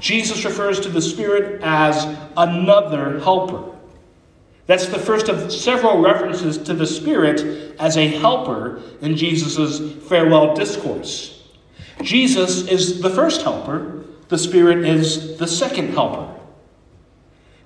Jesus 0.00 0.44
refers 0.44 0.80
to 0.80 0.88
the 0.88 1.02
Spirit 1.02 1.60
as 1.62 2.04
another 2.36 3.20
helper. 3.20 3.76
That's 4.66 4.86
the 4.86 4.98
first 4.98 5.28
of 5.28 5.52
several 5.52 6.00
references 6.00 6.56
to 6.58 6.74
the 6.74 6.86
Spirit 6.86 7.76
as 7.78 7.96
a 7.96 8.06
helper 8.06 8.80
in 9.00 9.16
Jesus' 9.16 9.94
farewell 10.08 10.54
discourse. 10.54 11.42
Jesus 12.02 12.66
is 12.68 13.02
the 13.02 13.10
first 13.10 13.42
helper, 13.42 14.04
the 14.28 14.38
Spirit 14.38 14.86
is 14.86 15.36
the 15.38 15.46
second 15.46 15.92
helper, 15.92 16.32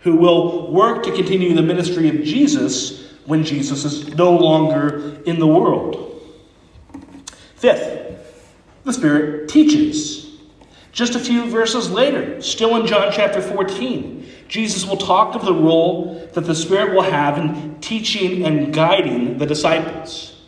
who 0.00 0.16
will 0.16 0.72
work 0.72 1.04
to 1.04 1.12
continue 1.12 1.54
the 1.54 1.62
ministry 1.62 2.08
of 2.08 2.24
Jesus 2.24 3.12
when 3.26 3.44
Jesus 3.44 3.84
is 3.84 4.14
no 4.14 4.32
longer 4.36 5.22
in 5.26 5.38
the 5.38 5.46
world. 5.46 6.20
Fifth, 7.56 8.18
the 8.84 8.92
Spirit 8.92 9.48
teaches. 9.48 10.23
Just 10.94 11.16
a 11.16 11.18
few 11.18 11.50
verses 11.50 11.90
later, 11.90 12.40
still 12.40 12.76
in 12.76 12.86
John 12.86 13.10
chapter 13.12 13.42
14, 13.42 14.30
Jesus 14.46 14.86
will 14.86 14.96
talk 14.96 15.34
of 15.34 15.44
the 15.44 15.52
role 15.52 16.30
that 16.34 16.42
the 16.42 16.54
Spirit 16.54 16.94
will 16.94 17.02
have 17.02 17.36
in 17.36 17.80
teaching 17.80 18.46
and 18.46 18.72
guiding 18.72 19.38
the 19.38 19.44
disciples. 19.44 20.40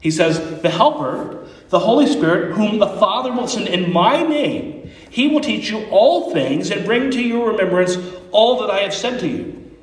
He 0.00 0.10
says, 0.10 0.60
The 0.62 0.70
Helper, 0.70 1.46
the 1.68 1.78
Holy 1.78 2.08
Spirit, 2.08 2.54
whom 2.54 2.80
the 2.80 2.88
Father 2.88 3.30
will 3.30 3.46
send 3.46 3.68
in 3.68 3.92
my 3.92 4.20
name, 4.20 4.90
he 5.10 5.28
will 5.28 5.40
teach 5.40 5.70
you 5.70 5.86
all 5.90 6.32
things 6.32 6.72
and 6.72 6.84
bring 6.84 7.12
to 7.12 7.22
your 7.22 7.52
remembrance 7.52 7.96
all 8.32 8.60
that 8.60 8.70
I 8.70 8.80
have 8.80 8.94
said 8.94 9.20
to 9.20 9.28
you. 9.28 9.76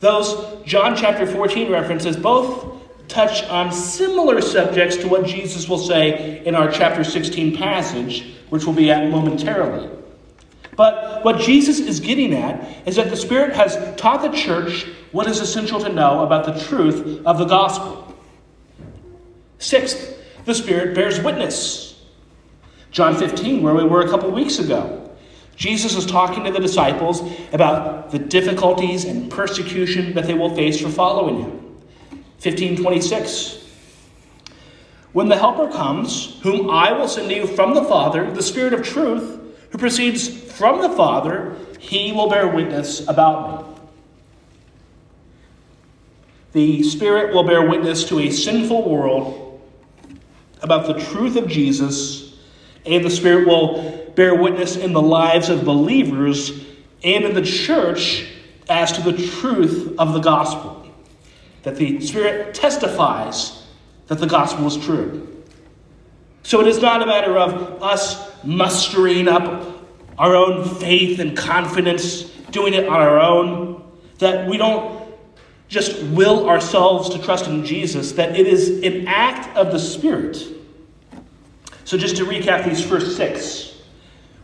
Those 0.00 0.64
John 0.64 0.96
chapter 0.96 1.26
14 1.26 1.70
references 1.70 2.16
both 2.16 2.75
touch 3.08 3.44
on 3.44 3.72
similar 3.72 4.40
subjects 4.40 4.96
to 4.98 5.08
what 5.08 5.26
Jesus 5.26 5.68
will 5.68 5.78
say 5.78 6.44
in 6.44 6.54
our 6.54 6.70
chapter 6.70 7.04
16 7.04 7.56
passage, 7.56 8.34
which 8.50 8.64
we'll 8.64 8.74
be 8.74 8.90
at 8.90 9.10
momentarily. 9.10 9.90
But 10.76 11.24
what 11.24 11.40
Jesus 11.40 11.80
is 11.80 12.00
getting 12.00 12.34
at 12.34 12.86
is 12.86 12.96
that 12.96 13.10
the 13.10 13.16
Spirit 13.16 13.54
has 13.54 13.96
taught 13.96 14.22
the 14.22 14.36
church 14.36 14.86
what 15.12 15.26
is 15.26 15.40
essential 15.40 15.80
to 15.80 15.88
know 15.88 16.22
about 16.22 16.44
the 16.44 16.62
truth 16.64 17.24
of 17.24 17.38
the 17.38 17.46
gospel. 17.46 18.14
Sixth, 19.58 20.22
the 20.44 20.54
Spirit 20.54 20.94
bears 20.94 21.20
witness. 21.20 22.04
John 22.90 23.16
15, 23.16 23.62
where 23.62 23.74
we 23.74 23.84
were 23.84 24.02
a 24.02 24.08
couple 24.08 24.30
weeks 24.30 24.58
ago. 24.58 25.02
Jesus 25.56 25.96
is 25.96 26.04
talking 26.04 26.44
to 26.44 26.50
the 26.50 26.60
disciples 26.60 27.22
about 27.52 28.10
the 28.10 28.18
difficulties 28.18 29.04
and 29.04 29.30
persecution 29.30 30.14
that 30.14 30.26
they 30.26 30.34
will 30.34 30.54
face 30.54 30.80
for 30.80 30.90
following 30.90 31.42
him. 31.42 31.65
1526. 32.42 33.64
When 35.12 35.28
the 35.28 35.38
Helper 35.38 35.68
comes, 35.72 36.38
whom 36.42 36.68
I 36.68 36.92
will 36.92 37.08
send 37.08 37.30
to 37.30 37.34
you 37.34 37.46
from 37.46 37.74
the 37.74 37.84
Father, 37.84 38.30
the 38.30 38.42
Spirit 38.42 38.74
of 38.74 38.82
truth, 38.82 39.40
who 39.70 39.78
proceeds 39.78 40.28
from 40.28 40.82
the 40.82 40.90
Father, 40.90 41.56
he 41.78 42.12
will 42.12 42.28
bear 42.28 42.48
witness 42.48 43.06
about 43.08 43.66
me. 43.66 43.74
The 46.52 46.82
Spirit 46.82 47.34
will 47.34 47.44
bear 47.44 47.66
witness 47.66 48.04
to 48.08 48.18
a 48.18 48.30
sinful 48.30 48.88
world 48.88 49.60
about 50.62 50.86
the 50.86 50.94
truth 50.94 51.36
of 51.36 51.48
Jesus, 51.48 52.34
and 52.84 53.04
the 53.04 53.10
Spirit 53.10 53.46
will 53.46 54.12
bear 54.14 54.34
witness 54.34 54.76
in 54.76 54.92
the 54.92 55.02
lives 55.02 55.48
of 55.48 55.64
believers 55.64 56.50
and 57.04 57.24
in 57.24 57.34
the 57.34 57.42
church 57.42 58.26
as 58.68 58.92
to 58.92 59.02
the 59.02 59.26
truth 59.26 59.94
of 59.98 60.12
the 60.12 60.20
gospel. 60.20 60.75
That 61.66 61.74
the 61.74 62.00
Spirit 62.00 62.54
testifies 62.54 63.66
that 64.06 64.20
the 64.20 64.26
gospel 64.28 64.68
is 64.68 64.76
true. 64.76 65.42
So 66.44 66.60
it 66.60 66.68
is 66.68 66.80
not 66.80 67.02
a 67.02 67.06
matter 67.06 67.36
of 67.36 67.82
us 67.82 68.44
mustering 68.44 69.26
up 69.26 69.84
our 70.16 70.36
own 70.36 70.64
faith 70.76 71.18
and 71.18 71.36
confidence, 71.36 72.22
doing 72.52 72.72
it 72.72 72.86
on 72.86 73.00
our 73.00 73.18
own, 73.18 73.82
that 74.18 74.48
we 74.48 74.58
don't 74.58 75.12
just 75.66 76.00
will 76.04 76.48
ourselves 76.48 77.08
to 77.08 77.18
trust 77.20 77.48
in 77.48 77.64
Jesus, 77.64 78.12
that 78.12 78.38
it 78.38 78.46
is 78.46 78.84
an 78.84 79.08
act 79.08 79.56
of 79.56 79.72
the 79.72 79.80
Spirit. 79.80 80.40
So, 81.84 81.98
just 81.98 82.16
to 82.18 82.24
recap 82.24 82.64
these 82.64 82.84
first 82.84 83.16
six, 83.16 83.82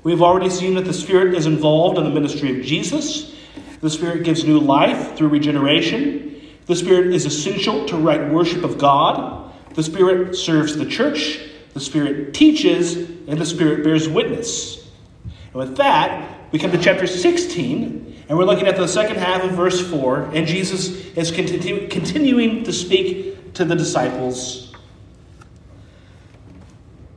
we've 0.02 0.22
already 0.22 0.50
seen 0.50 0.74
that 0.74 0.86
the 0.86 0.92
Spirit 0.92 1.36
is 1.36 1.46
involved 1.46 1.98
in 1.98 2.02
the 2.02 2.10
ministry 2.10 2.58
of 2.58 2.66
Jesus. 2.66 3.32
The 3.80 3.90
Spirit 3.90 4.24
gives 4.24 4.42
new 4.42 4.58
life 4.58 5.16
through 5.16 5.28
regeneration. 5.28 6.30
The 6.66 6.76
Spirit 6.76 7.12
is 7.12 7.26
essential 7.26 7.87
to 7.87 7.97
right 7.97 8.31
worship 8.31 8.64
of 8.64 8.78
God. 8.78 9.52
The 9.75 9.83
Spirit 9.83 10.37
serves 10.37 10.76
the 10.76 10.87
church. 10.87 11.40
The 11.75 11.81
Spirit 11.81 12.35
teaches, 12.35 12.97
and 12.97 13.38
the 13.38 13.47
Spirit 13.47 13.83
bears 13.83 14.09
witness. 14.09 14.88
And 15.25 15.54
with 15.54 15.76
that, 15.78 16.52
we 16.52 16.59
come 16.59 16.71
to 16.71 16.78
chapter 16.78 17.07
16, 17.07 18.25
and 18.28 18.38
we're 18.38 18.45
looking 18.45 18.66
at 18.66 18.76
the 18.76 18.87
second 18.87 19.16
half 19.16 19.42
of 19.42 19.52
verse 19.52 19.81
4, 19.90 20.31
and 20.35 20.47
Jesus 20.47 20.88
is 21.16 21.33
continu- 21.33 21.90
continuing 21.90 22.62
to 22.64 22.73
speak 22.73 23.54
to 23.54 23.64
the 23.64 23.75
disciples. 23.75 24.75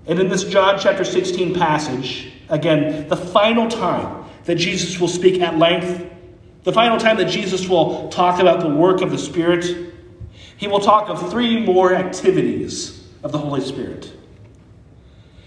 And 0.07 0.19
in 0.19 0.29
this 0.29 0.43
John 0.43 0.77
chapter 0.79 1.03
16 1.03 1.53
passage, 1.55 2.31
again, 2.49 3.07
the 3.09 3.17
final 3.17 3.67
time 3.67 4.25
that 4.45 4.55
Jesus 4.55 4.99
will 4.99 5.07
speak 5.07 5.41
at 5.41 5.57
length, 5.57 6.11
the 6.65 6.73
final 6.73 6.97
time 6.97 7.17
that 7.17 7.29
Jesus 7.29 7.69
will 7.69 8.09
talk 8.09 8.41
about 8.41 8.59
the 8.59 8.67
work 8.67 9.01
of 9.01 9.11
the 9.11 9.19
Spirit, 9.19 9.93
he 10.57 10.67
will 10.67 10.79
talk 10.79 11.09
of 11.09 11.29
three 11.31 11.63
more 11.63 11.93
activities 11.93 13.07
of 13.23 13.31
the 13.31 13.37
Holy 13.37 13.61
Spirit. 13.61 14.11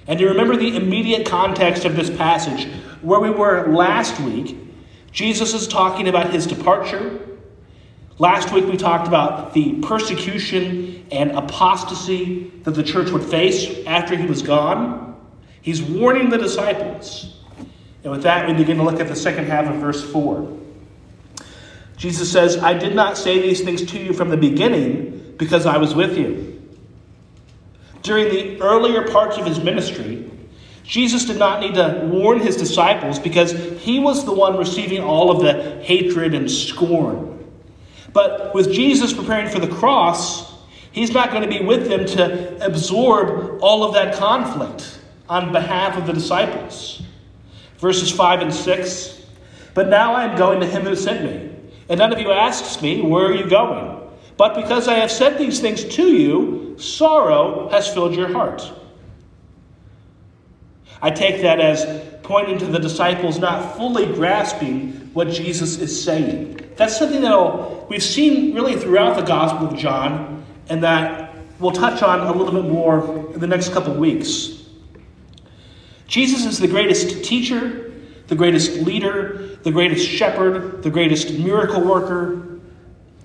And 0.06 0.20
you 0.20 0.28
remember 0.28 0.56
the 0.56 0.76
immediate 0.76 1.26
context 1.26 1.84
of 1.84 1.96
this 1.96 2.08
passage 2.08 2.68
where 3.02 3.18
we 3.18 3.30
were 3.30 3.66
last 3.66 4.20
week. 4.20 4.56
Jesus 5.10 5.54
is 5.54 5.66
talking 5.66 6.06
about 6.06 6.30
his 6.30 6.46
departure. 6.46 7.20
Last 8.18 8.52
week 8.52 8.66
we 8.66 8.76
talked 8.76 9.08
about 9.08 9.54
the 9.54 9.80
persecution 9.80 11.04
and 11.10 11.32
apostasy 11.32 12.52
that 12.62 12.72
the 12.72 12.84
church 12.84 13.10
would 13.10 13.24
face 13.24 13.84
after 13.86 14.16
he 14.16 14.26
was 14.26 14.40
gone. 14.40 15.20
He's 15.62 15.82
warning 15.82 16.30
the 16.30 16.38
disciples. 16.38 17.34
And 18.04 18.12
with 18.12 18.22
that, 18.22 18.46
we 18.46 18.54
begin 18.54 18.76
to 18.76 18.84
look 18.84 19.00
at 19.00 19.08
the 19.08 19.16
second 19.16 19.46
half 19.46 19.66
of 19.66 19.80
verse 19.80 20.02
4. 20.12 20.58
Jesus 21.98 22.30
says, 22.30 22.56
I 22.56 22.74
did 22.74 22.94
not 22.94 23.18
say 23.18 23.42
these 23.42 23.60
things 23.60 23.84
to 23.84 23.98
you 23.98 24.14
from 24.14 24.30
the 24.30 24.36
beginning 24.36 25.34
because 25.36 25.66
I 25.66 25.76
was 25.76 25.94
with 25.94 26.16
you. 26.16 26.62
During 28.02 28.28
the 28.28 28.60
earlier 28.62 29.06
parts 29.08 29.36
of 29.36 29.44
his 29.44 29.60
ministry, 29.60 30.30
Jesus 30.84 31.26
did 31.26 31.38
not 31.38 31.60
need 31.60 31.74
to 31.74 32.08
warn 32.10 32.40
his 32.40 32.56
disciples 32.56 33.18
because 33.18 33.52
he 33.82 33.98
was 33.98 34.24
the 34.24 34.32
one 34.32 34.56
receiving 34.56 35.02
all 35.02 35.30
of 35.30 35.42
the 35.42 35.82
hatred 35.82 36.34
and 36.34 36.50
scorn. 36.50 37.46
But 38.12 38.54
with 38.54 38.72
Jesus 38.72 39.12
preparing 39.12 39.50
for 39.50 39.58
the 39.58 39.68
cross, 39.68 40.54
he's 40.92 41.12
not 41.12 41.30
going 41.30 41.42
to 41.42 41.48
be 41.48 41.62
with 41.62 41.88
them 41.88 42.06
to 42.06 42.64
absorb 42.64 43.58
all 43.60 43.84
of 43.84 43.92
that 43.94 44.14
conflict 44.14 45.00
on 45.28 45.52
behalf 45.52 45.98
of 45.98 46.06
the 46.06 46.12
disciples. 46.12 47.02
Verses 47.78 48.10
5 48.10 48.40
and 48.40 48.54
6 48.54 49.26
But 49.74 49.88
now 49.88 50.14
I 50.14 50.24
am 50.24 50.38
going 50.38 50.60
to 50.60 50.66
him 50.66 50.82
who 50.82 50.96
sent 50.96 51.22
me, 51.22 51.47
and 51.88 51.98
none 51.98 52.12
of 52.12 52.20
you 52.20 52.32
asks 52.32 52.82
me, 52.82 53.02
Where 53.02 53.26
are 53.26 53.34
you 53.34 53.48
going? 53.48 54.00
But 54.36 54.54
because 54.54 54.88
I 54.88 54.94
have 54.94 55.10
said 55.10 55.38
these 55.38 55.60
things 55.60 55.84
to 55.84 56.06
you, 56.06 56.78
sorrow 56.78 57.68
has 57.70 57.92
filled 57.92 58.14
your 58.14 58.32
heart. 58.32 58.72
I 61.00 61.10
take 61.10 61.42
that 61.42 61.60
as 61.60 62.04
pointing 62.22 62.58
to 62.58 62.66
the 62.66 62.78
disciples 62.78 63.38
not 63.38 63.76
fully 63.76 64.06
grasping 64.06 64.92
what 65.14 65.28
Jesus 65.28 65.78
is 65.78 66.04
saying. 66.04 66.60
That's 66.76 66.96
something 66.96 67.22
that 67.22 67.88
we've 67.88 68.02
seen 68.02 68.54
really 68.54 68.76
throughout 68.76 69.16
the 69.16 69.22
Gospel 69.22 69.68
of 69.68 69.76
John, 69.76 70.44
and 70.68 70.82
that 70.82 71.34
we'll 71.58 71.72
touch 71.72 72.02
on 72.02 72.20
a 72.20 72.32
little 72.32 72.62
bit 72.62 72.70
more 72.70 73.32
in 73.32 73.40
the 73.40 73.46
next 73.46 73.72
couple 73.72 73.94
weeks. 73.94 74.66
Jesus 76.06 76.46
is 76.46 76.58
the 76.58 76.68
greatest 76.68 77.24
teacher, 77.24 77.92
the 78.28 78.34
greatest 78.34 78.80
leader, 78.82 79.47
the 79.62 79.70
greatest 79.70 80.08
shepherd, 80.08 80.82
the 80.82 80.90
greatest 80.90 81.32
miracle 81.32 81.80
worker, 81.80 82.48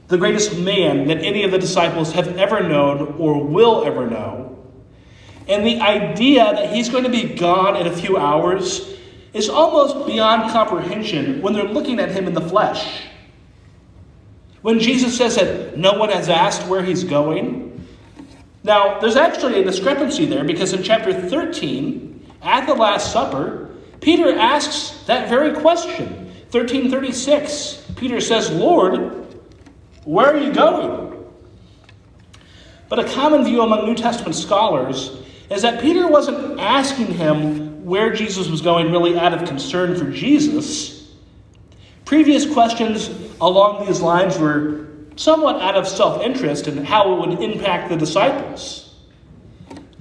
the 0.08 0.18
greatest 0.18 0.58
man 0.58 1.08
that 1.08 1.20
any 1.20 1.44
of 1.44 1.52
the 1.52 1.58
disciples 1.58 2.12
have 2.12 2.38
ever 2.38 2.62
known 2.62 3.16
or 3.20 3.44
will 3.44 3.86
ever 3.86 4.10
know. 4.10 4.44
And 5.48 5.66
the 5.66 5.82
idea 5.82 6.44
that 6.44 6.74
he's 6.74 6.90
going 6.90 7.04
to 7.04 7.10
be 7.10 7.36
gone 7.36 7.76
in 7.76 7.88
a 7.88 7.96
few 7.96 8.18
hours 8.18 8.98
is 9.34 9.50
almost 9.50 10.06
beyond 10.06 10.52
comprehension 10.52 11.42
when 11.42 11.54
they're 11.54 11.64
looking 11.64 12.00
at 12.00 12.12
him 12.12 12.28
in 12.28 12.34
the 12.34 12.42
flesh. 12.42 13.04
When 14.62 14.80
Jesus 14.80 15.18
says 15.18 15.36
that 15.36 15.78
no 15.78 15.98
one 15.98 16.10
has 16.10 16.30
asked 16.30 16.68
where 16.68 16.84
he's 16.84 17.04
going, 17.04 17.86
now 18.64 19.00
there's 19.00 19.18
actually 19.18 19.60
a 19.60 19.64
discrepancy 19.64 20.26
there 20.26 20.46
because 20.46 20.72
in 20.72 20.84
chapter 20.84 21.14
13, 21.14 22.26
at 22.42 22.66
the 22.66 22.74
Last 22.74 23.12
Supper, 23.12 23.72
Peter 24.00 24.38
asks 24.38 25.04
that 25.06 25.28
very 25.28 25.54
question. 25.60 26.23
1336, 26.54 27.94
Peter 27.96 28.22
says, 28.22 28.52
Lord, 28.52 29.26
where 30.04 30.28
are 30.28 30.38
you 30.38 30.54
going? 30.54 31.26
But 32.90 33.00
a 33.00 33.06
common 33.06 33.44
view 33.44 33.64
among 33.64 33.86
New 33.86 33.96
Testament 33.96 34.36
scholars 34.36 35.18
is 35.50 35.64
that 35.64 35.82
Peter 35.82 36.08
wasn't 36.08 36.60
asking 36.60 37.08
him 37.08 37.84
where 37.84 38.14
Jesus 38.14 38.50
was 38.50 38.62
going 38.62 38.92
really 38.92 39.18
out 39.18 39.34
of 39.34 39.48
concern 39.48 39.96
for 39.96 40.12
Jesus. 40.12 41.12
Previous 42.06 42.46
questions 42.46 43.10
along 43.42 43.88
these 43.88 44.00
lines 44.00 44.38
were 44.38 44.90
somewhat 45.16 45.60
out 45.60 45.74
of 45.74 45.88
self 45.88 46.22
interest 46.22 46.68
and 46.68 46.86
how 46.86 47.14
it 47.14 47.28
would 47.28 47.42
impact 47.42 47.90
the 47.90 47.98
disciples. 47.98 48.94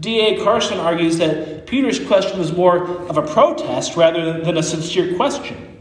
D.A. 0.00 0.42
Carson 0.44 0.78
argues 0.78 1.16
that 1.16 1.66
Peter's 1.66 2.04
question 2.04 2.38
was 2.38 2.52
more 2.52 2.84
of 3.08 3.16
a 3.16 3.22
protest 3.22 3.96
rather 3.96 4.42
than 4.42 4.58
a 4.58 4.62
sincere 4.62 5.16
question. 5.16 5.72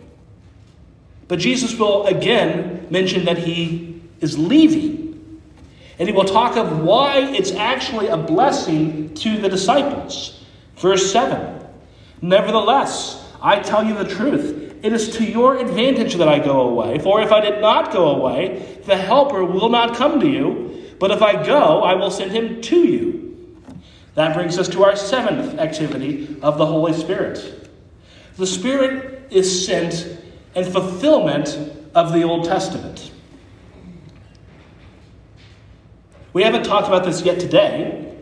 But 1.32 1.40
Jesus 1.40 1.80
will 1.80 2.06
again 2.08 2.88
mention 2.90 3.24
that 3.24 3.38
he 3.38 4.02
is 4.20 4.38
leaving. 4.38 5.42
And 5.98 6.10
he 6.10 6.14
will 6.14 6.26
talk 6.26 6.58
of 6.58 6.80
why 6.80 7.20
it's 7.20 7.54
actually 7.54 8.08
a 8.08 8.18
blessing 8.18 9.14
to 9.14 9.38
the 9.38 9.48
disciples. 9.48 10.44
Verse 10.76 11.10
7 11.10 11.66
Nevertheless, 12.22 13.26
I 13.42 13.60
tell 13.60 13.82
you 13.82 13.94
the 13.94 14.14
truth. 14.14 14.76
It 14.84 14.92
is 14.92 15.16
to 15.16 15.24
your 15.24 15.56
advantage 15.58 16.16
that 16.16 16.28
I 16.28 16.38
go 16.40 16.68
away. 16.68 17.00
For 17.00 17.22
if 17.22 17.32
I 17.32 17.40
did 17.40 17.62
not 17.62 17.94
go 17.94 18.10
away, 18.10 18.82
the 18.84 18.98
Helper 18.98 19.46
will 19.46 19.70
not 19.70 19.96
come 19.96 20.20
to 20.20 20.28
you. 20.28 20.84
But 21.00 21.12
if 21.12 21.22
I 21.22 21.42
go, 21.46 21.82
I 21.82 21.94
will 21.94 22.12
send 22.12 22.32
him 22.32 22.60
to 22.64 22.78
you. 22.78 23.58
That 24.16 24.36
brings 24.36 24.60
us 24.60 24.68
to 24.68 24.84
our 24.84 24.98
seventh 24.98 25.58
activity 25.60 26.36
of 26.42 26.58
the 26.58 26.66
Holy 26.66 26.92
Spirit. 26.92 27.70
The 28.36 28.46
Spirit 28.46 29.32
is 29.32 29.66
sent 29.66 30.18
in 30.56 30.72
fulfillment 30.72 31.58
of 31.96 32.14
the 32.14 32.24
Old 32.24 32.46
Testament. 32.46 33.12
We 36.34 36.44
haven't 36.44 36.64
talked 36.64 36.88
about 36.88 37.04
this 37.04 37.22
yet 37.24 37.40
today, 37.40 38.16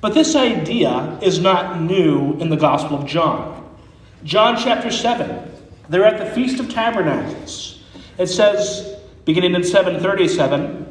but 0.00 0.14
this 0.14 0.34
idea 0.34 1.18
is 1.20 1.38
not 1.40 1.80
new 1.80 2.34
in 2.38 2.48
the 2.48 2.56
Gospel 2.56 2.98
of 2.98 3.06
John. 3.06 3.76
John 4.24 4.56
chapter 4.56 4.90
7, 4.90 5.50
they're 5.88 6.04
at 6.04 6.18
the 6.18 6.30
Feast 6.32 6.60
of 6.60 6.70
Tabernacles. 6.70 7.82
It 8.16 8.28
says, 8.28 8.96
beginning 9.24 9.54
in 9.54 9.62
737, 9.62 10.88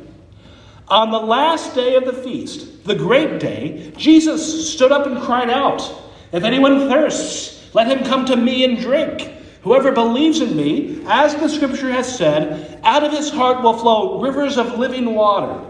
on 0.87 1.11
the 1.11 1.19
last 1.19 1.75
day 1.75 1.95
of 1.95 2.05
the 2.05 2.13
feast, 2.13 2.85
the 2.85 2.95
great 2.95 3.39
day, 3.39 3.91
Jesus 3.97 4.71
stood 4.73 4.91
up 4.91 5.05
and 5.05 5.21
cried 5.21 5.49
out, 5.49 5.81
If 6.31 6.43
anyone 6.43 6.87
thirsts, 6.87 7.73
let 7.73 7.87
him 7.87 8.05
come 8.05 8.25
to 8.25 8.35
me 8.37 8.63
and 8.63 8.77
drink. 8.77 9.36
Whoever 9.67 9.91
believes 9.91 10.39
in 10.39 10.55
me, 10.55 11.03
as 11.07 11.35
the 11.35 11.49
scripture 11.49 11.91
has 11.91 12.17
said, 12.17 12.79
out 12.85 13.03
of 13.03 13.11
his 13.11 13.29
heart 13.29 13.61
will 13.61 13.77
flow 13.77 14.21
rivers 14.21 14.55
of 14.55 14.79
living 14.79 15.13
water. 15.13 15.61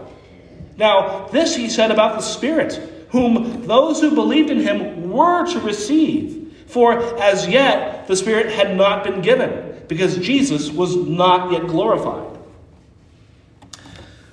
Now, 0.76 1.26
this 1.32 1.56
he 1.56 1.68
said 1.68 1.90
about 1.90 2.14
the 2.14 2.22
Spirit, 2.22 2.74
whom 3.10 3.66
those 3.66 4.00
who 4.00 4.14
believed 4.14 4.50
in 4.50 4.60
him 4.60 5.10
were 5.10 5.44
to 5.46 5.58
receive. 5.58 6.54
For 6.68 7.18
as 7.20 7.48
yet 7.48 8.06
the 8.06 8.14
Spirit 8.14 8.52
had 8.52 8.76
not 8.76 9.02
been 9.02 9.20
given, 9.20 9.82
because 9.88 10.16
Jesus 10.18 10.70
was 10.70 10.94
not 10.94 11.50
yet 11.50 11.66
glorified. 11.66 12.38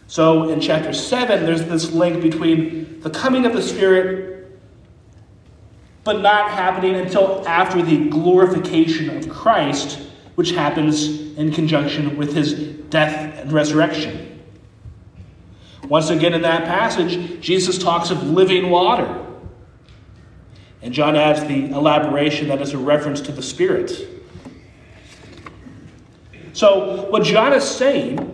So 0.05 0.47
in 0.49 0.61
chapter 0.61 0.93
7, 0.93 1.43
there's 1.43 1.65
this 1.65 1.91
link 1.91 2.21
between 2.21 3.01
the 3.01 3.09
coming 3.09 3.47
of 3.47 3.53
the 3.53 3.63
Spirit, 3.63 4.34
but 6.05 6.21
not 6.21 6.51
happening 6.51 6.95
until 6.95 7.45
after 7.47 7.81
the 7.81 8.07
glorification 8.09 9.17
of 9.17 9.27
Christ, 9.27 9.99
which 10.35 10.51
happens 10.51 11.07
in 11.35 11.51
conjunction 11.51 12.15
with 12.15 12.33
his 12.33 12.53
death 12.89 13.41
and 13.41 13.51
resurrection. 13.51 14.43
Once 15.89 16.11
again, 16.11 16.33
in 16.33 16.43
that 16.43 16.65
passage, 16.65 17.41
Jesus 17.41 17.77
talks 17.79 18.11
of 18.11 18.23
living 18.23 18.69
water. 18.69 19.23
And 20.83 20.93
John 20.93 21.15
adds 21.15 21.43
the 21.45 21.71
elaboration 21.71 22.47
that 22.49 22.61
is 22.61 22.73
a 22.73 22.77
reference 22.77 23.19
to 23.21 23.31
the 23.31 23.41
Spirit. 23.41 24.07
So, 26.53 27.09
what 27.09 27.23
John 27.23 27.51
is 27.53 27.63
saying 27.63 28.31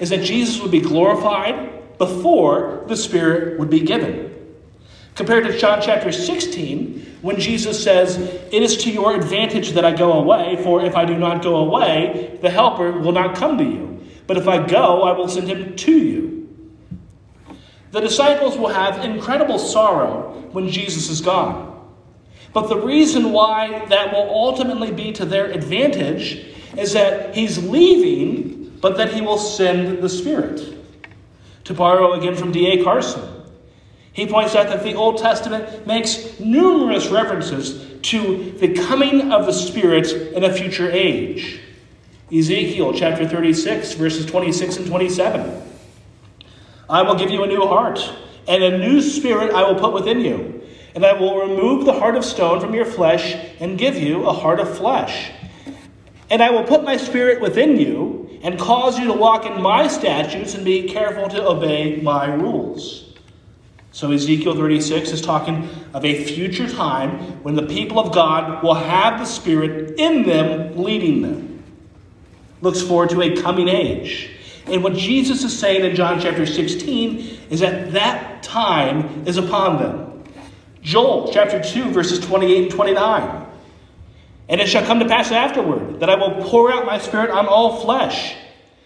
is 0.00 0.08
that 0.08 0.22
Jesus 0.22 0.60
would 0.62 0.70
be 0.70 0.80
glorified 0.80 1.98
before 1.98 2.84
the 2.88 2.96
Spirit 2.96 3.58
would 3.58 3.68
be 3.68 3.80
given. 3.80 4.39
Compared 5.20 5.44
to 5.44 5.58
John 5.58 5.82
chapter 5.82 6.10
16, 6.12 7.18
when 7.20 7.38
Jesus 7.38 7.84
says, 7.84 8.16
It 8.16 8.62
is 8.62 8.78
to 8.84 8.90
your 8.90 9.14
advantage 9.14 9.72
that 9.72 9.84
I 9.84 9.94
go 9.94 10.14
away, 10.14 10.58
for 10.62 10.82
if 10.82 10.96
I 10.96 11.04
do 11.04 11.14
not 11.14 11.42
go 11.42 11.56
away, 11.56 12.38
the 12.40 12.48
Helper 12.48 12.92
will 12.92 13.12
not 13.12 13.36
come 13.36 13.58
to 13.58 13.64
you. 13.64 14.02
But 14.26 14.38
if 14.38 14.48
I 14.48 14.66
go, 14.66 15.02
I 15.02 15.12
will 15.12 15.28
send 15.28 15.46
him 15.46 15.76
to 15.76 15.92
you. 15.92 16.48
The 17.90 18.00
disciples 18.00 18.56
will 18.56 18.70
have 18.70 19.04
incredible 19.04 19.58
sorrow 19.58 20.48
when 20.52 20.70
Jesus 20.70 21.10
is 21.10 21.20
gone. 21.20 21.86
But 22.54 22.68
the 22.68 22.80
reason 22.80 23.30
why 23.30 23.84
that 23.90 24.14
will 24.14 24.30
ultimately 24.30 24.90
be 24.90 25.12
to 25.12 25.26
their 25.26 25.50
advantage 25.50 26.46
is 26.78 26.94
that 26.94 27.34
he's 27.34 27.62
leaving, 27.62 28.78
but 28.80 28.96
that 28.96 29.12
he 29.12 29.20
will 29.20 29.36
send 29.36 30.02
the 30.02 30.08
Spirit. 30.08 30.78
To 31.64 31.74
borrow 31.74 32.14
again 32.14 32.36
from 32.36 32.52
D.A. 32.52 32.82
Carson, 32.82 33.29
he 34.20 34.26
points 34.26 34.54
out 34.54 34.66
that 34.66 34.82
the 34.82 34.94
Old 34.94 35.16
Testament 35.16 35.86
makes 35.86 36.38
numerous 36.38 37.06
references 37.06 37.90
to 38.02 38.50
the 38.58 38.74
coming 38.74 39.32
of 39.32 39.46
the 39.46 39.52
Spirit 39.52 40.12
in 40.34 40.44
a 40.44 40.52
future 40.52 40.90
age. 40.90 41.58
Ezekiel 42.30 42.92
chapter 42.92 43.26
36, 43.26 43.94
verses 43.94 44.26
26 44.26 44.76
and 44.76 44.86
27. 44.88 45.62
I 46.90 47.00
will 47.00 47.14
give 47.14 47.30
you 47.30 47.44
a 47.44 47.46
new 47.46 47.62
heart, 47.62 47.98
and 48.46 48.62
a 48.62 48.76
new 48.76 49.00
spirit 49.00 49.54
I 49.54 49.62
will 49.62 49.80
put 49.80 49.94
within 49.94 50.20
you. 50.20 50.64
And 50.94 51.06
I 51.06 51.14
will 51.14 51.40
remove 51.40 51.86
the 51.86 51.94
heart 51.94 52.14
of 52.14 52.22
stone 52.22 52.60
from 52.60 52.74
your 52.74 52.84
flesh 52.84 53.34
and 53.58 53.78
give 53.78 53.96
you 53.96 54.26
a 54.26 54.34
heart 54.34 54.60
of 54.60 54.76
flesh. 54.76 55.30
And 56.28 56.42
I 56.42 56.50
will 56.50 56.64
put 56.64 56.84
my 56.84 56.98
spirit 56.98 57.40
within 57.40 57.78
you 57.78 58.38
and 58.42 58.58
cause 58.58 58.98
you 58.98 59.06
to 59.06 59.14
walk 59.14 59.46
in 59.46 59.62
my 59.62 59.88
statutes 59.88 60.54
and 60.54 60.62
be 60.62 60.88
careful 60.88 61.26
to 61.30 61.42
obey 61.42 62.02
my 62.02 62.26
rules. 62.26 63.09
So, 63.92 64.12
Ezekiel 64.12 64.54
36 64.54 65.10
is 65.10 65.20
talking 65.20 65.68
of 65.92 66.04
a 66.04 66.24
future 66.24 66.68
time 66.68 67.42
when 67.42 67.56
the 67.56 67.66
people 67.66 67.98
of 67.98 68.14
God 68.14 68.62
will 68.62 68.74
have 68.74 69.18
the 69.18 69.24
Spirit 69.24 69.98
in 69.98 70.22
them, 70.24 70.76
leading 70.76 71.22
them. 71.22 71.64
Looks 72.60 72.80
forward 72.80 73.10
to 73.10 73.22
a 73.22 73.42
coming 73.42 73.68
age. 73.68 74.30
And 74.66 74.84
what 74.84 74.94
Jesus 74.94 75.42
is 75.42 75.58
saying 75.58 75.84
in 75.84 75.96
John 75.96 76.20
chapter 76.20 76.46
16 76.46 77.38
is 77.50 77.60
that 77.60 77.92
that 77.92 78.42
time 78.44 79.26
is 79.26 79.36
upon 79.36 79.82
them. 79.82 80.24
Joel 80.82 81.32
chapter 81.32 81.60
2, 81.60 81.90
verses 81.90 82.20
28 82.20 82.62
and 82.62 82.70
29. 82.70 83.46
And 84.48 84.60
it 84.60 84.68
shall 84.68 84.84
come 84.84 85.00
to 85.00 85.08
pass 85.08 85.32
afterward 85.32 86.00
that 86.00 86.10
I 86.10 86.14
will 86.14 86.42
pour 86.44 86.72
out 86.72 86.86
my 86.86 86.98
Spirit 86.98 87.30
on 87.30 87.46
all 87.46 87.80
flesh. 87.80 88.36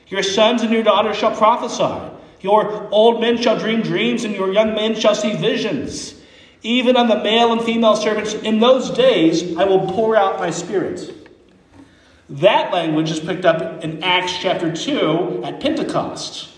Your 0.09 0.23
sons 0.23 0.62
and 0.62 0.73
your 0.73 0.83
daughters 0.83 1.17
shall 1.17 1.37
prophesy. 1.37 2.12
Your 2.44 2.88
old 2.90 3.22
men 3.22 3.40
shall 3.40 3.59
dream 3.59 3.80
dreams, 3.80 4.24
and 4.24 4.35
your 4.35 4.52
young 4.52 4.74
men 4.74 4.94
shall 4.96 5.14
see 5.14 5.35
visions. 5.35 6.14
Even 6.62 6.94
on 6.94 7.09
the 7.09 7.16
male 7.24 7.52
and 7.52 7.62
female 7.62 7.96
servants, 7.96 8.35
in 8.35 8.61
those 8.61 8.90
days 8.90 9.57
I 9.57 9.64
will 9.64 9.90
pour 9.90 10.14
out 10.14 10.38
my 10.38 10.50
spirit. 10.50 11.11
That 12.28 12.70
language 12.70 13.11
is 13.11 13.18
picked 13.18 13.46
up 13.46 13.83
in 13.83 14.02
Acts 14.02 14.37
chapter 14.38 14.70
2 14.70 15.40
at 15.42 15.59
Pentecost. 15.59 16.50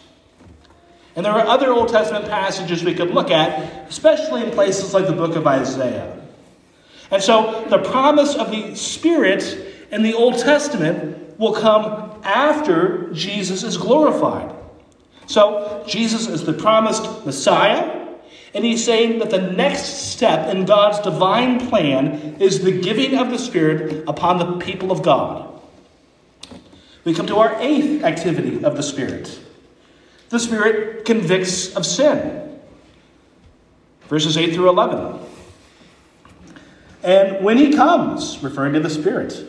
And 1.15 1.25
there 1.25 1.33
are 1.33 1.47
other 1.47 1.73
Old 1.73 1.91
Testament 1.91 2.25
passages 2.25 2.83
we 2.83 2.93
could 2.93 3.13
look 3.13 3.31
at, 3.31 3.89
especially 3.89 4.43
in 4.43 4.51
places 4.51 4.93
like 4.93 5.07
the 5.07 5.13
book 5.13 5.37
of 5.37 5.47
Isaiah. 5.47 6.21
And 7.13 7.23
so 7.23 7.65
the 7.71 7.79
promise 7.79 8.35
of 8.35 8.51
the 8.51 8.75
Spirit 8.75 9.87
in 9.93 10.03
the 10.03 10.15
Old 10.15 10.37
Testament 10.41 11.39
will 11.39 11.55
come 11.55 12.21
after 12.25 13.13
Jesus 13.13 13.63
is 13.63 13.77
glorified. 13.77 14.56
So, 15.27 15.85
Jesus 15.89 16.29
is 16.29 16.45
the 16.45 16.53
promised 16.53 17.27
Messiah, 17.27 18.07
and 18.55 18.65
he's 18.65 18.85
saying 18.85 19.19
that 19.19 19.31
the 19.31 19.53
next 19.53 20.13
step 20.13 20.49
in 20.55 20.65
God's 20.65 21.01
divine 21.01 21.69
plan 21.69 22.37
is 22.41 22.63
the 22.63 22.81
giving 22.81 23.19
of 23.19 23.31
the 23.31 23.39
Spirit 23.39 24.05
upon 24.07 24.39
the 24.39 24.65
people 24.65 24.93
of 24.93 25.03
God. 25.03 25.61
We 27.05 27.13
come 27.13 27.27
to 27.27 27.39
our 27.39 27.61
eighth 27.61 28.05
activity 28.05 28.65
of 28.65 28.77
the 28.77 28.83
Spirit. 28.83 29.41
The 30.29 30.39
Spirit 30.39 31.05
convicts 31.05 31.75
of 31.75 31.85
sin. 31.85 32.61
Verses 34.09 34.37
8 34.37 34.55
through 34.55 34.69
11. 34.69 35.21
And 37.03 37.45
when 37.45 37.59
he 37.59 37.75
comes, 37.75 38.39
referring 38.43 38.73
to 38.75 38.81
the 38.81 38.91
Spirit, 38.91 39.45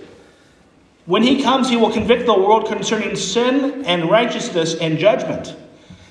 when 1.06 1.24
he 1.24 1.42
comes, 1.42 1.70
he 1.70 1.78
will 1.78 1.92
convict 1.92 2.26
the 2.26 2.38
world 2.38 2.68
concerning 2.68 3.16
sin 3.16 3.86
and 3.86 4.10
righteousness 4.10 4.76
and 4.76 4.98
judgment 4.98 5.56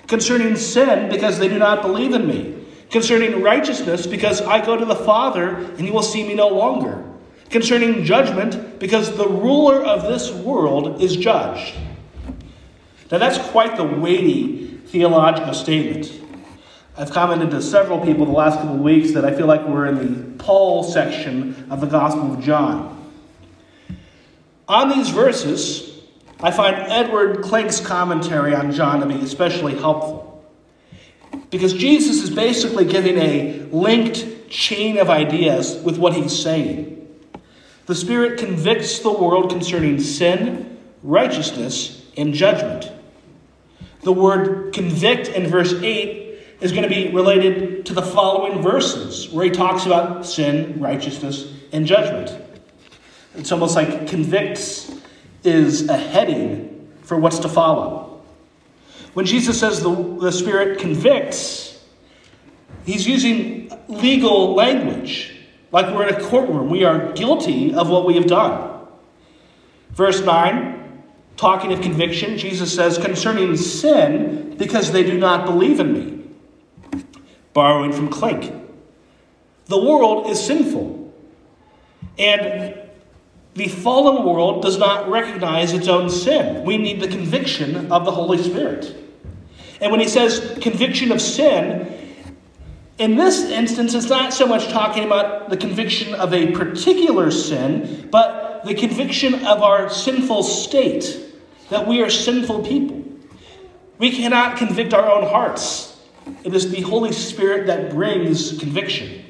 concerning 0.07 0.57
sin 0.57 1.09
because 1.11 1.39
they 1.39 1.49
do 1.49 1.59
not 1.59 1.83
believe 1.83 2.13
in 2.13 2.27
me, 2.27 2.65
concerning 2.91 3.43
righteousness 3.43 4.07
because 4.07 4.41
I 4.41 4.65
go 4.65 4.77
to 4.77 4.85
the 4.85 4.97
Father 4.97 5.49
and 5.49 5.81
he 5.81 5.91
will 5.91 6.03
see 6.03 6.27
me 6.27 6.35
no 6.35 6.49
longer, 6.49 7.05
concerning 7.51 8.05
judgment 8.05 8.79
because 8.79 9.17
the 9.17 9.29
ruler 9.29 9.83
of 9.83 10.03
this 10.03 10.31
world 10.31 11.03
is 11.03 11.17
judged. 11.17 11.75
Now 13.11 13.19
that's 13.19 13.39
quite 13.51 13.77
the 13.77 13.85
weighty 13.85 14.79
theological 14.87 15.55
statement. 15.55 16.13
I've 16.99 17.11
commented 17.11 17.51
to 17.51 17.61
several 17.61 18.01
people 18.01 18.25
the 18.25 18.33
last 18.33 18.59
couple 18.59 18.77
of 18.77 18.81
weeks 18.81 19.13
that 19.13 19.25
I 19.25 19.35
feel 19.35 19.47
like 19.47 19.67
we're 19.67 19.87
in 19.87 19.99
the 19.99 20.43
Paul 20.43 20.83
section 20.83 21.67
of 21.71 21.81
the 21.81 21.87
Gospel 21.87 22.33
of 22.33 22.41
John. 22.41 22.95
On 24.69 24.89
these 24.89 25.11
verses, 25.11 25.96
I 26.41 26.51
find 26.51 26.77
Edward 26.77 27.39
Klink's 27.39 27.81
commentary 27.81 28.55
on 28.55 28.73
John 28.73 29.01
to 29.01 29.07
be 29.07 29.15
especially 29.15 29.75
helpful. 29.75 30.45
Because 31.51 31.73
Jesus 31.73 32.23
is 32.23 32.31
basically 32.31 32.85
giving 32.85 33.17
a 33.19 33.67
linked 33.71 34.51
chain 34.51 34.99
of 34.99 35.09
ideas 35.09 35.81
with 35.83 35.97
what 35.97 36.15
he's 36.15 36.39
saying. 36.39 36.93
The 37.87 37.95
Spirit 37.95 38.39
convicts 38.39 38.99
the 38.99 39.13
world 39.13 39.51
concerning 39.51 40.01
sin, 40.01 40.79
righteousness, 41.03 42.05
and 42.17 42.35
judgment. 42.35 42.91
The 44.03 44.13
word 44.13 44.75
convict 44.75 45.29
in 45.29 45.47
verse 45.47 45.73
8 45.73 46.39
is 46.61 46.73
going 46.73 46.83
to 46.83 46.89
be 46.89 47.13
related 47.13 47.87
to 47.87 47.95
the 47.95 48.03
following 48.03 48.63
verses, 48.63 49.31
where 49.31 49.45
he 49.45 49.51
talks 49.51 49.87
about 49.87 50.27
sin, 50.27 50.81
righteousness, 50.81 51.53
and 51.73 51.87
judgment. 51.87 52.37
It's 53.37 53.53
almost 53.53 53.77
like 53.77 54.07
convicts 54.07 54.91
is 55.47 55.89
a 55.89 55.97
heading 55.97 56.91
for 57.03 57.17
what's 57.17 57.39
to 57.41 57.49
follow. 57.49 58.21
When 59.15 59.25
Jesus 59.25 59.59
says 59.59 59.83
the, 59.83 59.95
the 60.21 60.31
Spirit 60.31 60.79
convicts, 60.79 61.83
he's 62.85 63.07
using 63.07 63.71
legal 63.89 64.55
language, 64.55 65.35
like 65.73 65.95
we're 65.95 66.07
in 66.09 66.15
a 66.15 66.21
courtroom. 66.21 66.69
We 66.69 66.85
are 66.85 67.13
guilty 67.13 67.75
of 67.75 67.89
what 67.89 68.05
we 68.05 68.15
have 68.17 68.27
done. 68.27 68.87
Verse 69.91 70.21
9, 70.23 71.03
talking 71.37 71.73
of 71.73 71.81
conviction, 71.81 72.37
Jesus 72.37 72.75
says, 72.75 72.99
concerning 72.99 73.57
sin, 73.57 74.55
because 74.59 74.93
they 74.93 75.03
do 75.03 75.17
not 75.17 75.47
believe 75.47 75.81
in 75.81 75.93
me. 75.93 77.05
Borrowing 77.55 77.93
from 77.93 78.09
Klink. 78.09 78.53
The 79.67 79.79
world 79.79 80.29
is 80.29 80.45
sinful. 80.45 81.15
And 82.19 82.86
the 83.57 83.69
fallen 83.69 84.25
world 84.25 84.63
does 84.63 84.79
not 84.79 85.09
recognize 85.09 85.73
its 85.73 85.89
own 85.89 86.11
sin. 86.11 86.63
We 86.65 86.77
need 86.77 87.01
the 87.01 87.09
conviction 87.09 87.91
of 87.91 88.05
the 88.05 88.13
Holy 88.13 88.43
Spirit. 88.43 88.95
And 89.81 89.91
when 89.91 90.01
he 90.01 90.09
says 90.09 90.59
conviction 90.61 91.11
of 91.11 91.21
sin, 91.21 91.93
in 92.99 93.17
this 93.17 93.45
instance, 93.45 93.95
it's 93.95 94.09
not 94.09 94.33
so 94.33 94.47
much 94.47 94.69
talking 94.69 95.05
about 95.05 95.51
the 95.51 95.57
conviction 95.57 96.15
of 96.15 96.33
a 96.33 96.53
particular 96.53 97.31
sin, 97.31 98.09
but 98.11 98.65
the 98.65 98.75
conviction 98.75 99.35
of 99.47 99.63
our 99.63 99.91
sinful 99.91 100.43
state, 100.43 101.19
that 101.69 101.87
we 101.87 102.03
are 102.03 102.11
sinful 102.11 102.63
people. 102.63 103.05
We 103.99 104.13
cannot 104.13 104.57
convict 104.57 104.95
our 104.95 105.11
own 105.11 105.29
hearts. 105.29 105.99
It 106.45 106.55
is 106.55 106.71
the 106.71 106.81
Holy 106.83 107.13
Spirit 107.13 107.67
that 107.67 107.91
brings 107.91 108.59
conviction. 108.59 109.25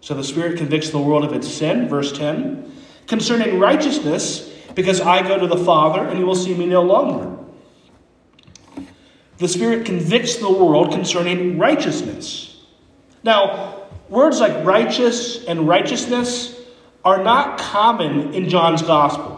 So 0.00 0.14
the 0.14 0.24
Spirit 0.24 0.56
convicts 0.56 0.90
the 0.90 0.98
world 0.98 1.24
of 1.24 1.32
its 1.32 1.48
sin, 1.48 1.88
verse 1.88 2.12
10. 2.12 2.72
Concerning 3.06 3.58
righteousness, 3.58 4.48
because 4.74 5.00
I 5.00 5.26
go 5.26 5.38
to 5.38 5.46
the 5.46 5.62
Father 5.64 6.04
and 6.04 6.18
you 6.18 6.26
will 6.26 6.34
see 6.34 6.54
me 6.54 6.66
no 6.66 6.82
longer. 6.82 7.36
The 9.38 9.48
Spirit 9.48 9.86
convicts 9.86 10.36
the 10.36 10.50
world 10.50 10.92
concerning 10.92 11.58
righteousness. 11.58 12.62
Now, 13.22 13.88
words 14.08 14.40
like 14.40 14.64
righteous 14.64 15.44
and 15.44 15.66
righteousness 15.66 16.58
are 17.04 17.22
not 17.22 17.58
common 17.58 18.34
in 18.34 18.48
John's 18.48 18.82
Gospel. 18.82 19.36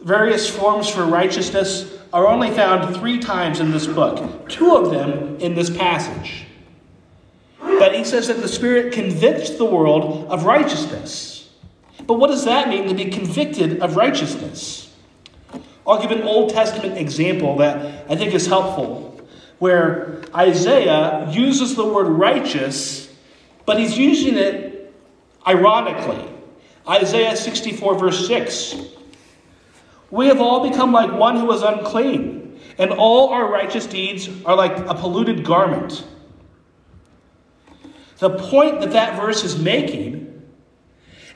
Various 0.00 0.48
forms 0.48 0.88
for 0.88 1.04
righteousness 1.04 1.92
are 2.12 2.26
only 2.26 2.50
found 2.50 2.96
three 2.96 3.18
times 3.18 3.60
in 3.60 3.70
this 3.70 3.86
book, 3.86 4.48
two 4.48 4.74
of 4.74 4.90
them 4.90 5.36
in 5.40 5.54
this 5.54 5.68
passage. 5.68 6.45
But 7.86 7.94
he 7.94 8.02
says 8.02 8.26
that 8.26 8.42
the 8.42 8.48
Spirit 8.48 8.92
convicts 8.92 9.50
the 9.50 9.64
world 9.64 10.26
of 10.28 10.42
righteousness. 10.42 11.48
But 12.04 12.14
what 12.14 12.32
does 12.32 12.44
that 12.44 12.68
mean 12.68 12.88
to 12.88 12.94
be 12.94 13.04
convicted 13.04 13.78
of 13.78 13.94
righteousness? 13.94 14.92
I'll 15.86 16.02
give 16.02 16.10
an 16.10 16.24
Old 16.24 16.50
Testament 16.50 16.98
example 16.98 17.58
that 17.58 18.10
I 18.10 18.16
think 18.16 18.34
is 18.34 18.48
helpful, 18.48 19.20
where 19.60 20.20
Isaiah 20.34 21.30
uses 21.30 21.76
the 21.76 21.84
word 21.84 22.08
righteous, 22.08 23.08
but 23.66 23.78
he's 23.78 23.96
using 23.96 24.34
it 24.34 24.92
ironically. 25.46 26.28
Isaiah 26.88 27.36
64, 27.36 28.00
verse 28.00 28.26
6. 28.26 28.80
We 30.10 30.26
have 30.26 30.40
all 30.40 30.68
become 30.68 30.90
like 30.90 31.12
one 31.12 31.36
who 31.36 31.52
is 31.52 31.62
unclean, 31.62 32.60
and 32.78 32.90
all 32.90 33.28
our 33.28 33.48
righteous 33.48 33.86
deeds 33.86 34.28
are 34.44 34.56
like 34.56 34.76
a 34.76 34.94
polluted 34.94 35.44
garment. 35.44 36.04
The 38.18 38.30
point 38.30 38.80
that 38.80 38.92
that 38.92 39.20
verse 39.20 39.44
is 39.44 39.58
making 39.58 40.42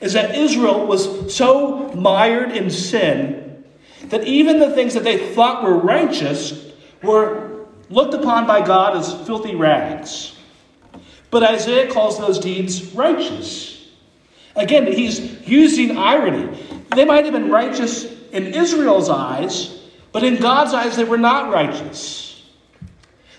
is 0.00 0.14
that 0.14 0.34
Israel 0.34 0.86
was 0.86 1.34
so 1.34 1.92
mired 1.92 2.52
in 2.52 2.70
sin 2.70 3.64
that 4.04 4.26
even 4.26 4.58
the 4.58 4.70
things 4.74 4.94
that 4.94 5.04
they 5.04 5.34
thought 5.34 5.62
were 5.62 5.76
righteous 5.76 6.72
were 7.02 7.66
looked 7.90 8.14
upon 8.14 8.46
by 8.46 8.64
God 8.64 8.96
as 8.96 9.12
filthy 9.26 9.54
rags. 9.54 10.34
But 11.30 11.42
Isaiah 11.42 11.90
calls 11.90 12.18
those 12.18 12.38
deeds 12.38 12.92
righteous. 12.94 13.88
Again, 14.56 14.86
he's 14.86 15.46
using 15.46 15.96
irony. 15.96 16.58
They 16.94 17.04
might 17.04 17.24
have 17.24 17.34
been 17.34 17.50
righteous 17.50 18.04
in 18.32 18.54
Israel's 18.54 19.08
eyes, 19.08 19.80
but 20.12 20.24
in 20.24 20.36
God's 20.36 20.74
eyes, 20.74 20.96
they 20.96 21.04
were 21.04 21.18
not 21.18 21.52
righteous. 21.52 22.29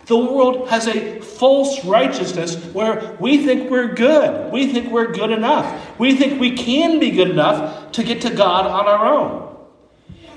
The 0.07 0.17
world 0.17 0.69
has 0.69 0.87
a 0.87 1.19
false 1.21 1.85
righteousness 1.85 2.55
where 2.73 3.15
we 3.19 3.45
think 3.45 3.69
we're 3.69 3.93
good. 3.93 4.51
We 4.51 4.71
think 4.71 4.91
we're 4.91 5.11
good 5.11 5.31
enough. 5.31 5.99
We 5.99 6.15
think 6.15 6.39
we 6.39 6.55
can 6.55 6.99
be 6.99 7.11
good 7.11 7.29
enough 7.29 7.91
to 7.93 8.03
get 8.03 8.21
to 8.21 8.33
God 8.33 8.65
on 8.65 8.87
our 8.87 9.05
own. 9.05 9.57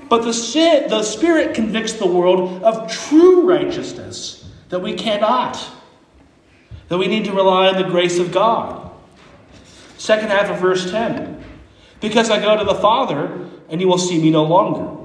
But 0.07 0.23
the, 0.23 0.33
sin, 0.33 0.89
the 0.89 1.03
Spirit 1.03 1.55
convicts 1.55 1.93
the 1.93 2.07
world 2.07 2.63
of 2.63 2.91
true 2.91 3.49
righteousness 3.49 4.47
that 4.69 4.79
we 4.79 4.93
cannot, 4.93 5.63
that 6.89 6.97
we 6.97 7.07
need 7.07 7.25
to 7.25 7.31
rely 7.31 7.67
on 7.67 7.81
the 7.81 7.89
grace 7.89 8.19
of 8.19 8.31
God. 8.31 8.91
Second 9.97 10.29
half 10.29 10.49
of 10.49 10.59
verse 10.59 10.91
10 10.91 11.43
Because 12.01 12.29
I 12.29 12.39
go 12.39 12.57
to 12.57 12.63
the 12.63 12.75
Father, 12.75 13.49
and 13.69 13.81
you 13.81 13.87
will 13.87 13.97
see 13.97 14.21
me 14.21 14.29
no 14.29 14.43
longer. 14.43 15.04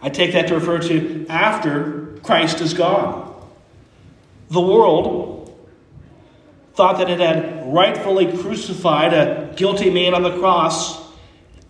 I 0.00 0.10
take 0.10 0.32
that 0.32 0.48
to 0.48 0.54
refer 0.54 0.78
to 0.78 1.26
after 1.28 2.18
Christ 2.22 2.60
is 2.60 2.74
gone. 2.74 3.34
The 4.50 4.60
world 4.60 5.38
thought 6.74 6.98
that 6.98 7.10
it 7.10 7.18
had 7.18 7.72
rightfully 7.72 8.36
crucified 8.38 9.12
a 9.12 9.52
guilty 9.56 9.90
man 9.90 10.14
on 10.14 10.22
the 10.22 10.38
cross 10.38 11.08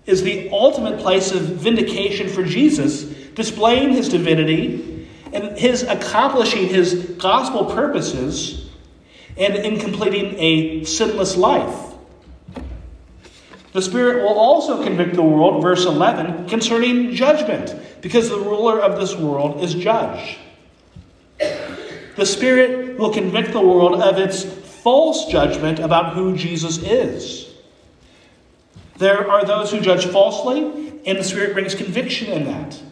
is 0.05 0.23
the 0.23 0.51
ultimate 0.51 1.01
place 1.01 1.33
of 1.33 1.43
vindication 1.43 2.29
for 2.29 2.43
Jesus, 2.43 3.05
displaying 3.35 3.93
his 3.93 4.09
divinity 4.09 5.09
and 5.33 5.57
his 5.57 5.83
accomplishing 5.83 6.69
his 6.69 6.95
gospel 7.19 7.67
purposes 7.67 8.71
and 9.37 9.55
in 9.55 9.79
completing 9.79 10.35
a 10.39 10.85
sinless 10.85 11.37
life. 11.37 11.88
The 13.73 13.83
Spirit 13.83 14.23
will 14.23 14.39
also 14.39 14.83
convict 14.83 15.15
the 15.15 15.23
world, 15.23 15.63
verse 15.63 15.85
11, 15.85 16.49
concerning 16.49 17.15
judgment, 17.15 17.77
because 18.01 18.31
the 18.31 18.39
ruler 18.39 18.81
of 18.81 18.99
this 18.99 19.15
world 19.15 19.63
is 19.63 19.75
judge. 19.75 20.39
The 22.17 22.27
Spirit 22.27 22.99
will 22.99 23.13
convict 23.13 23.53
the 23.53 23.61
world 23.61 24.01
of 24.01 24.19
its 24.19 24.43
false 24.43 25.27
judgment 25.27 25.79
about 25.79 26.15
who 26.15 26.37
Jesus 26.37 26.79
is. 26.79 27.53
There 28.97 29.31
are 29.31 29.45
those 29.45 29.71
who 29.71 29.81
judge 29.81 30.07
falsely, 30.07 31.01
and 31.07 31.19
the 31.19 31.25
Spirit 31.25 31.53
brings 31.53 31.75
conviction 31.75 32.33
in 32.33 32.45
that. 32.45 32.83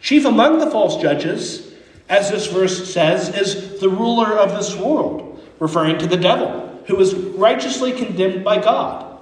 Chief 0.00 0.26
among 0.26 0.58
the 0.58 0.70
false 0.70 1.00
judges, 1.00 1.72
as 2.08 2.30
this 2.30 2.48
verse 2.48 2.92
says, 2.92 3.34
is 3.34 3.80
the 3.80 3.88
ruler 3.88 4.36
of 4.36 4.50
this 4.50 4.76
world, 4.76 5.42
referring 5.60 5.98
to 5.98 6.06
the 6.06 6.16
devil, 6.16 6.82
who 6.86 7.00
is 7.00 7.14
righteously 7.14 7.92
condemned 7.92 8.44
by 8.44 8.58
God. 8.58 9.13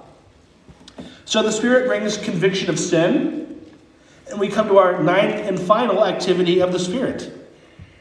So 1.25 1.41
the 1.41 1.51
Spirit 1.51 1.87
brings 1.87 2.17
conviction 2.17 2.69
of 2.69 2.79
sin, 2.79 3.61
and 4.29 4.39
we 4.39 4.49
come 4.49 4.67
to 4.67 4.77
our 4.77 5.01
ninth 5.01 5.47
and 5.47 5.59
final 5.59 6.05
activity 6.05 6.61
of 6.61 6.71
the 6.71 6.79
Spirit. 6.79 7.31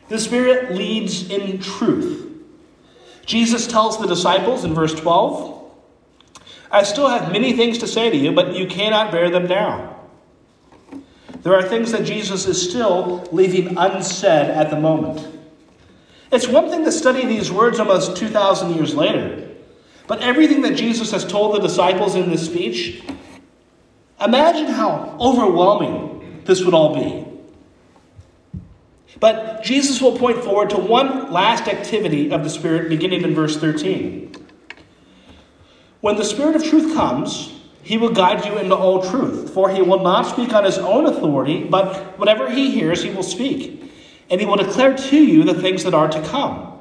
The 0.08 0.18
Spirit 0.18 0.72
leads 0.74 1.30
in 1.30 1.60
truth. 1.60 2.30
Jesus 3.24 3.66
tells 3.66 3.98
the 3.98 4.06
disciples 4.06 4.64
in 4.64 4.74
verse 4.74 4.94
12, 4.94 5.60
I 6.70 6.82
still 6.82 7.08
have 7.08 7.30
many 7.30 7.52
things 7.52 7.78
to 7.78 7.86
say 7.86 8.10
to 8.10 8.16
you, 8.16 8.32
but 8.32 8.54
you 8.54 8.66
cannot 8.66 9.12
bear 9.12 9.30
them 9.30 9.46
now. 9.46 9.96
There 11.42 11.54
are 11.54 11.62
things 11.62 11.92
that 11.92 12.04
Jesus 12.04 12.46
is 12.46 12.70
still 12.70 13.28
leaving 13.32 13.76
unsaid 13.76 14.50
at 14.50 14.70
the 14.70 14.80
moment. 14.80 15.26
It's 16.30 16.48
one 16.48 16.70
thing 16.70 16.84
to 16.84 16.92
study 16.92 17.26
these 17.26 17.52
words 17.52 17.78
almost 17.78 18.16
2,000 18.16 18.74
years 18.74 18.94
later. 18.94 19.50
But 20.12 20.20
everything 20.20 20.60
that 20.60 20.76
Jesus 20.76 21.10
has 21.12 21.24
told 21.24 21.54
the 21.54 21.60
disciples 21.60 22.16
in 22.16 22.28
this 22.28 22.44
speech, 22.44 23.02
imagine 24.22 24.66
how 24.66 25.16
overwhelming 25.18 26.42
this 26.44 26.62
would 26.62 26.74
all 26.74 26.94
be. 26.94 27.26
But 29.18 29.64
Jesus 29.64 30.02
will 30.02 30.18
point 30.18 30.44
forward 30.44 30.68
to 30.68 30.76
one 30.76 31.32
last 31.32 31.66
activity 31.66 32.30
of 32.30 32.44
the 32.44 32.50
Spirit 32.50 32.90
beginning 32.90 33.22
in 33.22 33.34
verse 33.34 33.56
13. 33.56 34.34
When 36.02 36.16
the 36.16 36.26
Spirit 36.26 36.56
of 36.56 36.64
truth 36.64 36.94
comes, 36.94 37.50
he 37.82 37.96
will 37.96 38.12
guide 38.12 38.44
you 38.44 38.58
into 38.58 38.76
all 38.76 39.02
truth, 39.02 39.54
for 39.54 39.70
he 39.70 39.80
will 39.80 40.02
not 40.02 40.26
speak 40.26 40.52
on 40.52 40.64
his 40.64 40.76
own 40.76 41.06
authority, 41.06 41.64
but 41.64 42.18
whatever 42.18 42.50
he 42.50 42.70
hears, 42.70 43.02
he 43.02 43.08
will 43.08 43.22
speak, 43.22 43.90
and 44.28 44.38
he 44.42 44.46
will 44.46 44.56
declare 44.56 44.94
to 44.94 45.16
you 45.16 45.42
the 45.42 45.58
things 45.58 45.84
that 45.84 45.94
are 45.94 46.08
to 46.08 46.20
come. 46.28 46.71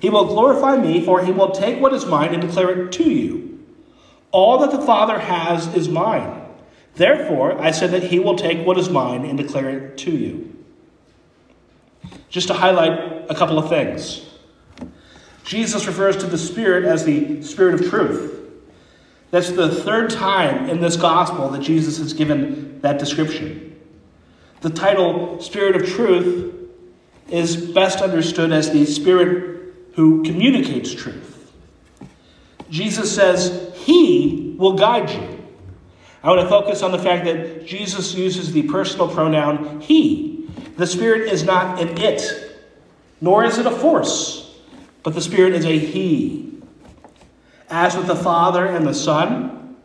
He 0.00 0.10
will 0.10 0.26
glorify 0.26 0.76
me, 0.76 1.04
for 1.04 1.24
he 1.24 1.32
will 1.32 1.50
take 1.50 1.80
what 1.80 1.92
is 1.92 2.06
mine 2.06 2.32
and 2.32 2.42
declare 2.42 2.86
it 2.86 2.92
to 2.92 3.10
you. 3.10 3.64
All 4.30 4.58
that 4.58 4.70
the 4.70 4.82
Father 4.82 5.18
has 5.18 5.74
is 5.74 5.88
mine. 5.88 6.42
Therefore, 6.94 7.60
I 7.60 7.70
said 7.70 7.90
that 7.90 8.04
he 8.04 8.18
will 8.18 8.36
take 8.36 8.66
what 8.66 8.78
is 8.78 8.88
mine 8.88 9.24
and 9.24 9.38
declare 9.38 9.68
it 9.68 9.98
to 9.98 10.10
you. 10.10 10.52
Just 12.28 12.48
to 12.48 12.54
highlight 12.54 13.30
a 13.30 13.34
couple 13.34 13.58
of 13.58 13.68
things. 13.68 14.22
Jesus 15.44 15.86
refers 15.86 16.16
to 16.18 16.26
the 16.26 16.38
Spirit 16.38 16.84
as 16.84 17.04
the 17.04 17.42
Spirit 17.42 17.74
of 17.80 17.88
truth. 17.88 18.32
That's 19.30 19.50
the 19.50 19.74
third 19.74 20.10
time 20.10 20.68
in 20.68 20.80
this 20.80 20.96
gospel 20.96 21.48
that 21.50 21.62
Jesus 21.62 21.98
has 21.98 22.12
given 22.12 22.80
that 22.80 22.98
description. 22.98 23.78
The 24.60 24.70
title 24.70 25.40
Spirit 25.40 25.76
of 25.76 25.88
Truth 25.88 26.54
is 27.28 27.56
best 27.56 28.00
understood 28.00 28.52
as 28.52 28.70
the 28.70 28.86
Spirit 28.86 29.55
who 29.96 30.22
communicates 30.22 30.94
truth. 30.94 31.50
Jesus 32.70 33.14
says 33.14 33.72
he 33.74 34.54
will 34.58 34.74
guide 34.74 35.10
you. 35.10 35.44
I 36.22 36.28
want 36.28 36.42
to 36.42 36.48
focus 36.48 36.82
on 36.82 36.92
the 36.92 36.98
fact 36.98 37.24
that 37.24 37.66
Jesus 37.66 38.14
uses 38.14 38.52
the 38.52 38.62
personal 38.64 39.08
pronoun 39.08 39.80
he. 39.80 40.48
The 40.76 40.86
Spirit 40.86 41.32
is 41.32 41.44
not 41.44 41.80
an 41.80 41.96
it, 41.98 42.22
nor 43.20 43.44
is 43.44 43.56
it 43.56 43.66
a 43.66 43.70
force, 43.70 44.54
but 45.02 45.14
the 45.14 45.22
Spirit 45.22 45.54
is 45.54 45.64
a 45.64 45.78
he. 45.78 46.60
As 47.70 47.96
with 47.96 48.06
the 48.06 48.16
Father 48.16 48.66
and 48.66 48.86
the 48.86 48.94
Son, 48.94 49.76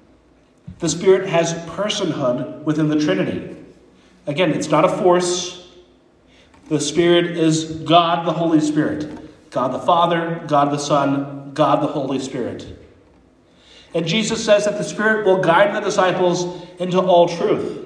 the 0.80 0.90
Spirit 0.90 1.30
has 1.30 1.54
personhood 1.70 2.64
within 2.64 2.90
the 2.90 3.00
Trinity. 3.00 3.56
Again, 4.28 4.52
it's 4.52 4.70
not 4.70 4.84
a 4.84 4.90
force. 4.90 5.70
The 6.68 6.82
Spirit 6.82 7.38
is 7.38 7.66
God, 7.66 8.28
the 8.28 8.34
Holy 8.34 8.60
Spirit. 8.60 9.20
God 9.52 9.74
the 9.74 9.80
Father, 9.80 10.44
God 10.48 10.72
the 10.72 10.80
Son, 10.80 11.52
God 11.54 11.84
the 11.84 11.88
Holy 11.88 12.20
Spirit. 12.20 12.80
And 13.94 14.08
Jesus 14.08 14.44
says 14.44 14.66
that 14.66 14.78
the 14.78 14.84
Spirit 14.84 15.26
will 15.26 15.42
guide 15.42 15.76
the 15.76 15.82
disciples 15.82 16.66
into 16.80 17.00
all 17.00 17.28
truth. 17.28 17.86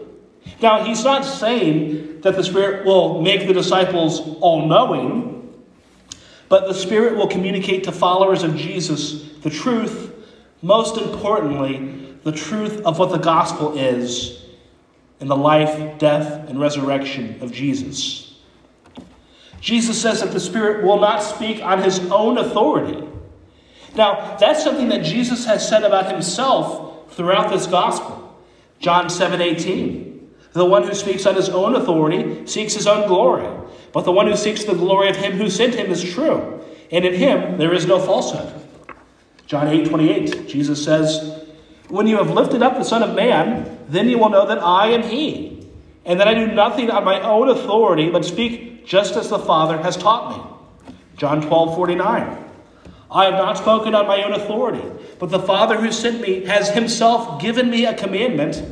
Now, 0.62 0.84
he's 0.84 1.04
not 1.04 1.25
saying 1.25 2.21
that 2.21 2.36
the 2.36 2.43
Spirit 2.43 2.86
will 2.86 3.21
make 3.21 3.47
the 3.47 3.54
disciples 3.54 4.19
all 4.39 4.67
knowing, 4.67 5.54
but 6.47 6.67
the 6.67 6.73
Spirit 6.73 7.17
will 7.17 7.28
communicate 7.28 7.84
to 7.86 7.91
followers 7.91 8.43
of 8.43 8.56
Jesus 8.56 9.23
the 9.39 9.49
truth, 9.49 10.13
most 10.62 10.97
importantly, 10.97 12.15
the 12.23 12.32
truth 12.32 12.82
of 12.82 12.99
what 12.99 13.12
the 13.12 13.17
gospel 13.17 13.78
is 13.78 14.43
in 15.19 15.28
the 15.28 15.36
life, 15.36 15.97
death, 15.97 16.47
and 16.47 16.60
resurrection 16.60 17.41
of 17.41 17.51
Jesus. 17.51 18.24
Jesus 19.65 19.99
says 19.99 20.21
that 20.21 20.32
the 20.32 20.39
Spirit 20.39 20.84
will 20.84 20.99
not 20.99 21.23
speak 21.23 21.60
on 21.63 21.82
his 21.82 21.97
own 22.12 22.38
authority. 22.38 23.04
Now, 23.95 24.38
that's 24.38 24.63
something 24.63 24.89
that 24.89 25.04
Jesus 25.04 25.43
has 25.45 25.67
said 25.67 25.84
about 25.84 26.12
himself 26.12 27.12
throughout 27.15 27.49
this 27.49 27.65
gospel. 27.65 28.38
John 28.78 29.10
7 29.10 29.41
18. 29.41 30.36
The 30.54 30.65
one 30.65 30.84
who 30.84 30.93
speaks 30.93 31.25
on 31.25 31.34
his 31.34 31.49
own 31.49 31.75
authority 31.75 32.45
seeks 32.45 32.75
his 32.75 32.86
own 32.86 33.08
glory, 33.08 33.49
but 33.91 34.06
the 34.06 34.12
one 34.12 34.28
who 34.28 34.38
seeks 34.38 34.63
the 34.65 34.75
glory 34.75 35.10
of 35.10 35.15
him 35.15 35.32
who 35.32 35.49
sent 35.49 35.73
him 35.73 35.89
is 35.89 36.13
true, 36.13 36.63
and 36.91 37.04
in 37.04 37.15
him 37.15 37.58
there 37.58 37.73
is 37.73 37.88
no 37.88 37.99
falsehood. 37.99 38.54
John 39.47 39.67
8 39.67 39.89
28. 39.89 40.47
Jesus 40.47 40.86
says, 40.86 41.43
When 41.88 42.06
you 42.06 42.17
have 42.17 42.30
lifted 42.30 42.62
up 42.62 42.78
the 42.78 42.84
Son 42.84 43.01
of 43.01 43.15
Man, 43.15 43.80
then 43.89 44.10
you 44.10 44.19
will 44.19 44.30
know 44.30 44.45
that 44.45 44.60
I 44.60 44.89
am 44.89 45.01
he, 45.01 45.54
and 46.05 46.19
that 46.19 46.27
I 46.27 46.33
do 46.33 46.47
nothing 46.47 46.91
on 46.91 47.03
my 47.03 47.19
own 47.21 47.49
authority, 47.49 48.09
but 48.09 48.23
speak 48.23 48.85
just 48.85 49.15
as 49.15 49.29
the 49.29 49.39
Father 49.39 49.77
has 49.81 49.97
taught 49.97 50.37
me. 50.37 50.93
John 51.17 51.41
12, 51.41 51.75
49. 51.75 52.45
I 53.11 53.25
have 53.25 53.33
not 53.33 53.57
spoken 53.57 53.95
on 53.95 54.07
my 54.07 54.23
own 54.23 54.33
authority, 54.33 54.83
but 55.19 55.29
the 55.29 55.39
Father 55.39 55.79
who 55.79 55.91
sent 55.91 56.21
me 56.21 56.45
has 56.45 56.69
himself 56.69 57.41
given 57.41 57.69
me 57.69 57.85
a 57.85 57.93
commandment 57.93 58.63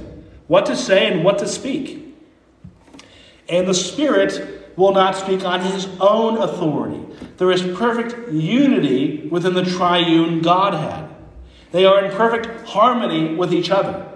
what 0.48 0.66
to 0.68 0.76
say 0.76 1.12
and 1.12 1.24
what 1.24 1.40
to 1.40 1.48
speak. 1.48 2.16
And 3.50 3.68
the 3.68 3.74
Spirit 3.74 4.76
will 4.76 4.94
not 4.94 5.16
speak 5.16 5.46
on 5.46 5.62
his 5.62 5.88
own 6.00 6.38
authority. 6.38 7.00
There 7.38 7.52
is 7.52 7.62
perfect 7.78 8.32
unity 8.32 9.28
within 9.30 9.54
the 9.54 9.64
triune 9.64 10.42
Godhead. 10.42 11.10
They 11.72 11.86
are 11.86 12.06
in 12.06 12.12
perfect 12.12 12.68
harmony 12.68 13.36
with 13.36 13.54
each 13.54 13.70
other, 13.72 14.08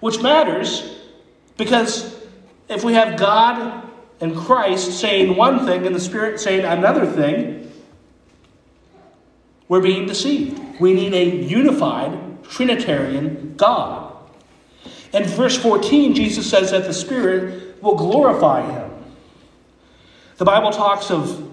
which 0.00 0.20
matters 0.20 0.98
because 1.56 2.19
if 2.70 2.84
we 2.84 2.94
have 2.94 3.18
God 3.18 3.86
and 4.20 4.34
Christ 4.34 4.98
saying 4.98 5.36
one 5.36 5.66
thing 5.66 5.84
and 5.86 5.94
the 5.94 6.00
Spirit 6.00 6.40
saying 6.40 6.64
another 6.64 7.04
thing, 7.04 7.70
we're 9.68 9.80
being 9.80 10.06
deceived. 10.06 10.80
We 10.80 10.94
need 10.94 11.12
a 11.12 11.24
unified 11.44 12.44
Trinitarian 12.44 13.54
God. 13.56 14.14
In 15.12 15.24
verse 15.24 15.58
14, 15.58 16.14
Jesus 16.14 16.48
says 16.48 16.70
that 16.70 16.84
the 16.84 16.94
Spirit 16.94 17.82
will 17.82 17.96
glorify 17.96 18.62
him. 18.70 18.90
The 20.36 20.44
Bible 20.44 20.70
talks 20.70 21.10
of 21.10 21.49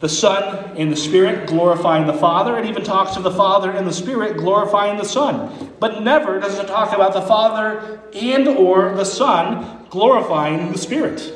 the 0.00 0.08
Son 0.08 0.76
and 0.76 0.92
the 0.92 0.96
Spirit 0.96 1.48
glorifying 1.48 2.06
the 2.06 2.12
Father. 2.12 2.56
It 2.58 2.66
even 2.66 2.84
talks 2.84 3.16
of 3.16 3.22
the 3.24 3.32
Father 3.32 3.70
and 3.70 3.86
the 3.86 3.92
Spirit 3.92 4.36
glorifying 4.36 4.96
the 4.96 5.04
Son. 5.04 5.72
But 5.80 6.02
never 6.02 6.38
does 6.38 6.58
it 6.58 6.68
talk 6.68 6.92
about 6.92 7.12
the 7.12 7.22
Father 7.22 8.00
and 8.14 8.46
or 8.46 8.94
the 8.94 9.04
Son 9.04 9.86
glorifying 9.90 10.70
the 10.70 10.78
Spirit. 10.78 11.32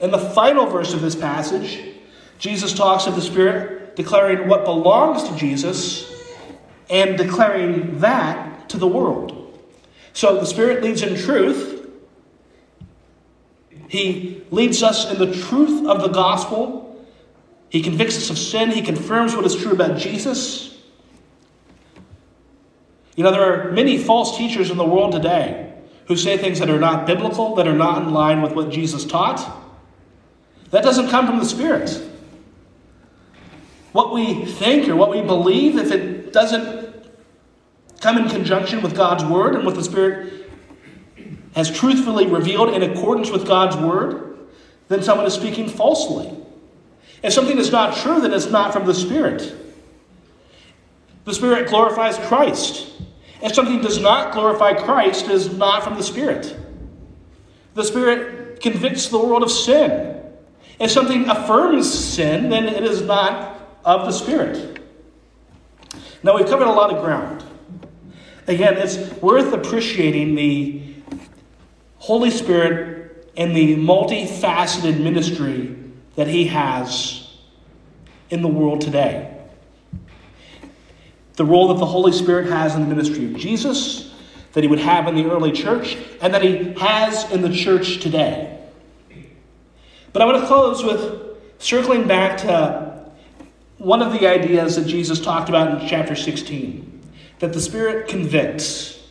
In 0.00 0.10
the 0.10 0.18
final 0.18 0.66
verse 0.66 0.94
of 0.94 1.02
this 1.02 1.14
passage, 1.14 1.80
Jesus 2.38 2.72
talks 2.72 3.06
of 3.06 3.16
the 3.16 3.22
Spirit 3.22 3.96
declaring 3.96 4.48
what 4.48 4.64
belongs 4.64 5.28
to 5.28 5.36
Jesus 5.36 6.10
and 6.90 7.16
declaring 7.16 7.98
that 8.00 8.68
to 8.70 8.78
the 8.78 8.86
world. 8.86 9.40
So 10.12 10.38
the 10.38 10.46
Spirit 10.46 10.82
leads 10.82 11.02
in 11.02 11.16
truth. 11.16 11.90
He 13.88 14.42
leads 14.50 14.82
us 14.82 15.10
in 15.10 15.18
the 15.18 15.32
truth 15.34 15.86
of 15.86 16.00
the 16.00 16.08
gospel. 16.08 16.83
He 17.74 17.82
convicts 17.82 18.16
us 18.16 18.30
of 18.30 18.38
sin. 18.38 18.70
He 18.70 18.82
confirms 18.82 19.34
what 19.34 19.44
is 19.44 19.56
true 19.56 19.72
about 19.72 19.98
Jesus. 19.98 20.78
You 23.16 23.24
know, 23.24 23.32
there 23.32 23.42
are 23.42 23.72
many 23.72 23.98
false 23.98 24.38
teachers 24.38 24.70
in 24.70 24.76
the 24.76 24.84
world 24.84 25.10
today 25.10 25.74
who 26.06 26.14
say 26.14 26.38
things 26.38 26.60
that 26.60 26.70
are 26.70 26.78
not 26.78 27.04
biblical, 27.04 27.56
that 27.56 27.66
are 27.66 27.74
not 27.74 28.02
in 28.02 28.12
line 28.12 28.42
with 28.42 28.52
what 28.52 28.70
Jesus 28.70 29.04
taught. 29.04 29.60
That 30.70 30.84
doesn't 30.84 31.08
come 31.08 31.26
from 31.26 31.40
the 31.40 31.44
Spirit. 31.44 32.00
What 33.90 34.14
we 34.14 34.44
think 34.44 34.88
or 34.88 34.94
what 34.94 35.10
we 35.10 35.22
believe, 35.22 35.76
if 35.76 35.90
it 35.90 36.32
doesn't 36.32 36.94
come 38.00 38.18
in 38.18 38.28
conjunction 38.28 38.82
with 38.82 38.94
God's 38.94 39.24
Word 39.24 39.56
and 39.56 39.66
what 39.66 39.74
the 39.74 39.82
Spirit 39.82 40.48
has 41.56 41.76
truthfully 41.76 42.28
revealed 42.28 42.72
in 42.72 42.88
accordance 42.88 43.30
with 43.30 43.48
God's 43.48 43.74
Word, 43.74 44.38
then 44.86 45.02
someone 45.02 45.26
is 45.26 45.34
speaking 45.34 45.68
falsely. 45.68 46.43
If 47.24 47.32
something 47.32 47.56
is 47.56 47.72
not 47.72 47.96
true, 47.96 48.20
then 48.20 48.34
it's 48.34 48.50
not 48.50 48.74
from 48.74 48.84
the 48.84 48.92
Spirit. 48.92 49.54
The 51.24 51.32
Spirit 51.32 51.70
glorifies 51.70 52.18
Christ. 52.28 52.92
If 53.42 53.54
something 53.54 53.80
does 53.80 53.98
not 53.98 54.34
glorify 54.34 54.74
Christ, 54.74 55.24
it 55.24 55.30
is 55.30 55.56
not 55.56 55.82
from 55.82 55.96
the 55.96 56.02
Spirit. 56.02 56.54
The 57.72 57.82
Spirit 57.82 58.60
convicts 58.60 59.08
the 59.08 59.18
world 59.18 59.42
of 59.42 59.50
sin. 59.50 60.22
If 60.78 60.90
something 60.90 61.26
affirms 61.30 61.90
sin, 61.90 62.50
then 62.50 62.64
it 62.64 62.84
is 62.84 63.00
not 63.00 63.58
of 63.86 64.04
the 64.04 64.12
Spirit. 64.12 64.80
Now, 66.22 66.36
we've 66.36 66.46
covered 66.46 66.66
a 66.66 66.72
lot 66.72 66.92
of 66.92 67.02
ground. 67.02 67.42
Again, 68.46 68.74
it's 68.76 68.98
worth 69.22 69.54
appreciating 69.54 70.34
the 70.34 70.82
Holy 71.96 72.30
Spirit 72.30 73.32
and 73.34 73.56
the 73.56 73.76
multifaceted 73.76 75.00
ministry 75.00 75.83
that 76.16 76.28
He 76.28 76.46
has 76.46 77.28
in 78.30 78.42
the 78.42 78.48
world 78.48 78.80
today 78.80 79.34
the 81.36 81.44
role 81.44 81.68
that 81.68 81.78
the 81.78 81.86
Holy 81.86 82.12
Spirit 82.12 82.48
has 82.48 82.74
in 82.74 82.82
the 82.82 82.86
ministry 82.86 83.24
of 83.24 83.36
Jesus, 83.36 84.14
that 84.52 84.62
he 84.62 84.68
would 84.68 84.78
have 84.78 85.08
in 85.08 85.16
the 85.16 85.24
early 85.24 85.50
church, 85.50 85.96
and 86.20 86.32
that 86.32 86.42
he 86.42 86.72
has 86.74 87.30
in 87.32 87.42
the 87.42 87.52
church 87.52 88.00
today. 88.00 88.60
But 90.12 90.22
I 90.22 90.26
want 90.26 90.40
to 90.40 90.46
close 90.46 90.84
with 90.84 91.38
circling 91.58 92.06
back 92.06 92.38
to 92.38 93.10
one 93.78 94.00
of 94.00 94.12
the 94.12 94.28
ideas 94.28 94.76
that 94.76 94.86
Jesus 94.86 95.20
talked 95.20 95.48
about 95.48 95.82
in 95.82 95.88
chapter 95.88 96.14
16 96.14 96.92
that 97.40 97.52
the 97.52 97.60
Spirit 97.60 98.06
convicts. 98.08 99.02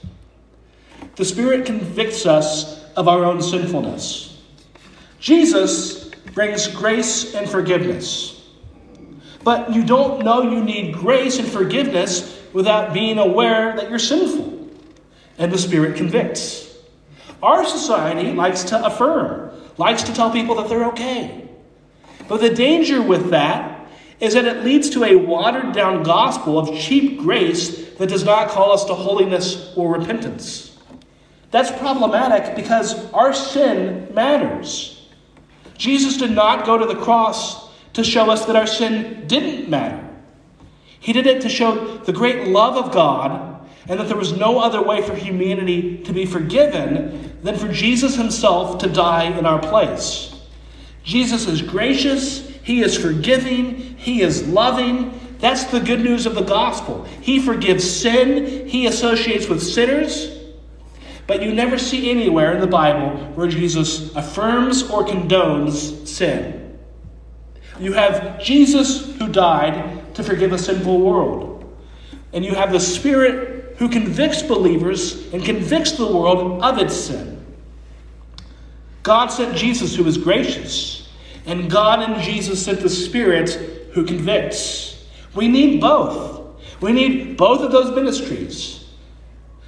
The 1.17 1.25
Spirit 1.25 1.65
convicts 1.65 2.25
us 2.25 2.81
of 2.95 3.09
our 3.09 3.25
own 3.25 3.41
sinfulness. 3.41 4.41
Jesus 5.19 6.02
brings 6.33 6.67
grace 6.67 7.35
and 7.35 7.49
forgiveness. 7.49 8.41
But 9.43 9.73
you 9.73 9.83
don't 9.83 10.23
know 10.23 10.41
you 10.41 10.63
need 10.63 10.93
grace 10.95 11.39
and 11.39 11.47
forgiveness 11.47 12.41
without 12.53 12.93
being 12.93 13.17
aware 13.17 13.75
that 13.75 13.89
you're 13.89 13.99
sinful. 13.99 14.69
And 15.37 15.51
the 15.51 15.57
Spirit 15.57 15.95
convicts. 15.95 16.75
Our 17.41 17.65
society 17.65 18.31
likes 18.31 18.63
to 18.65 18.85
affirm, 18.85 19.51
likes 19.77 20.03
to 20.03 20.13
tell 20.13 20.31
people 20.31 20.55
that 20.55 20.69
they're 20.69 20.85
okay. 20.89 21.49
But 22.27 22.39
the 22.39 22.53
danger 22.53 23.01
with 23.01 23.31
that 23.31 23.89
is 24.19 24.35
that 24.35 24.45
it 24.45 24.63
leads 24.63 24.89
to 24.91 25.03
a 25.03 25.15
watered 25.15 25.73
down 25.73 26.03
gospel 26.03 26.57
of 26.57 26.77
cheap 26.77 27.19
grace 27.19 27.89
that 27.95 28.07
does 28.07 28.23
not 28.23 28.47
call 28.47 28.71
us 28.71 28.85
to 28.85 28.93
holiness 28.93 29.73
or 29.75 29.97
repentance. 29.97 30.77
That's 31.51 31.71
problematic 31.71 32.55
because 32.55 33.11
our 33.11 33.33
sin 33.33 34.07
matters. 34.13 34.92
Jesus 35.83 36.15
did 36.15 36.31
not 36.31 36.65
go 36.65 36.77
to 36.77 36.85
the 36.85 36.95
cross 36.95 37.69
to 37.91 38.05
show 38.05 38.29
us 38.31 38.45
that 38.45 38.55
our 38.55 38.65
sin 38.65 39.27
didn't 39.27 39.69
matter. 39.69 40.01
He 41.01 41.11
did 41.11 41.27
it 41.27 41.41
to 41.41 41.49
show 41.49 41.97
the 41.97 42.13
great 42.13 42.47
love 42.47 42.77
of 42.77 42.93
God 42.93 43.67
and 43.89 43.99
that 43.99 44.07
there 44.07 44.15
was 44.15 44.31
no 44.31 44.59
other 44.59 44.81
way 44.81 45.01
for 45.01 45.13
humanity 45.13 46.01
to 46.03 46.13
be 46.13 46.25
forgiven 46.25 47.37
than 47.43 47.57
for 47.57 47.67
Jesus 47.67 48.15
himself 48.15 48.77
to 48.77 48.87
die 48.87 49.25
in 49.25 49.45
our 49.45 49.59
place. 49.59 50.33
Jesus 51.03 51.49
is 51.49 51.61
gracious, 51.61 52.47
he 52.63 52.81
is 52.81 52.97
forgiving, 52.97 53.97
he 53.97 54.21
is 54.21 54.47
loving. 54.47 55.19
That's 55.39 55.65
the 55.65 55.81
good 55.81 55.99
news 55.99 56.25
of 56.25 56.35
the 56.35 56.43
gospel. 56.43 57.03
He 57.19 57.41
forgives 57.41 57.83
sin, 57.83 58.69
he 58.69 58.87
associates 58.87 59.49
with 59.49 59.61
sinners. 59.61 60.42
But 61.25 61.41
you 61.41 61.53
never 61.53 61.77
see 61.77 62.11
anywhere 62.11 62.53
in 62.53 62.61
the 62.61 62.67
Bible 62.67 63.17
where 63.35 63.47
Jesus 63.47 64.13
affirms 64.15 64.89
or 64.89 65.05
condones 65.05 66.07
sin. 66.07 66.77
You 67.79 67.93
have 67.93 68.41
Jesus 68.41 69.15
who 69.17 69.29
died 69.29 70.15
to 70.15 70.23
forgive 70.23 70.51
a 70.51 70.57
sinful 70.57 70.99
world. 70.99 71.49
And 72.33 72.43
you 72.43 72.53
have 72.55 72.71
the 72.71 72.79
Spirit 72.79 73.75
who 73.77 73.89
convicts 73.89 74.43
believers 74.43 75.33
and 75.33 75.43
convicts 75.43 75.93
the 75.93 76.05
world 76.05 76.61
of 76.61 76.77
its 76.77 76.95
sin. 76.95 77.43
God 79.01 79.27
sent 79.27 79.55
Jesus 79.55 79.95
who 79.95 80.05
is 80.05 80.17
gracious, 80.17 81.09
and 81.45 81.69
God 81.69 81.99
and 81.99 82.21
Jesus 82.21 82.63
sent 82.63 82.79
the 82.79 82.89
Spirit 82.89 83.49
who 83.93 84.05
convicts. 84.05 85.05
We 85.35 85.47
need 85.47 85.81
both. 85.81 86.41
We 86.81 86.93
need 86.93 87.37
both 87.37 87.61
of 87.61 87.71
those 87.71 87.93
ministries. 87.93 88.82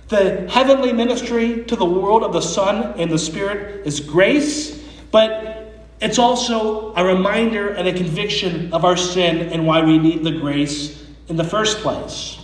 The 0.07 0.47
heavenly 0.49 0.93
ministry 0.93 1.63
to 1.65 1.75
the 1.75 1.85
world 1.85 2.23
of 2.23 2.31
the 2.31 2.41
Son 2.41 2.93
and 2.99 3.09
the 3.09 3.17
Spirit 3.17 3.87
is 3.87 3.99
grace, 3.99 4.83
but 5.11 5.73
it's 5.99 6.19
also 6.19 6.93
a 6.93 7.03
reminder 7.03 7.69
and 7.69 7.87
a 7.87 7.93
conviction 7.93 8.71
of 8.71 8.85
our 8.85 8.97
sin 8.97 9.51
and 9.51 9.65
why 9.65 9.83
we 9.83 9.97
need 9.97 10.23
the 10.23 10.31
grace 10.31 11.03
in 11.27 11.37
the 11.37 11.43
first 11.43 11.79
place. 11.79 12.37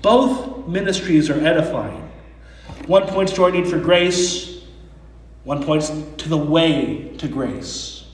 Both 0.00 0.66
ministries 0.66 1.30
are 1.30 1.38
edifying. 1.46 2.10
One 2.86 3.06
points 3.06 3.32
to 3.34 3.44
our 3.44 3.52
need 3.52 3.68
for 3.68 3.78
grace, 3.78 4.62
one 5.44 5.62
points 5.62 5.88
to 5.88 6.28
the 6.28 6.36
way 6.36 7.14
to 7.18 7.28
grace. 7.28 8.04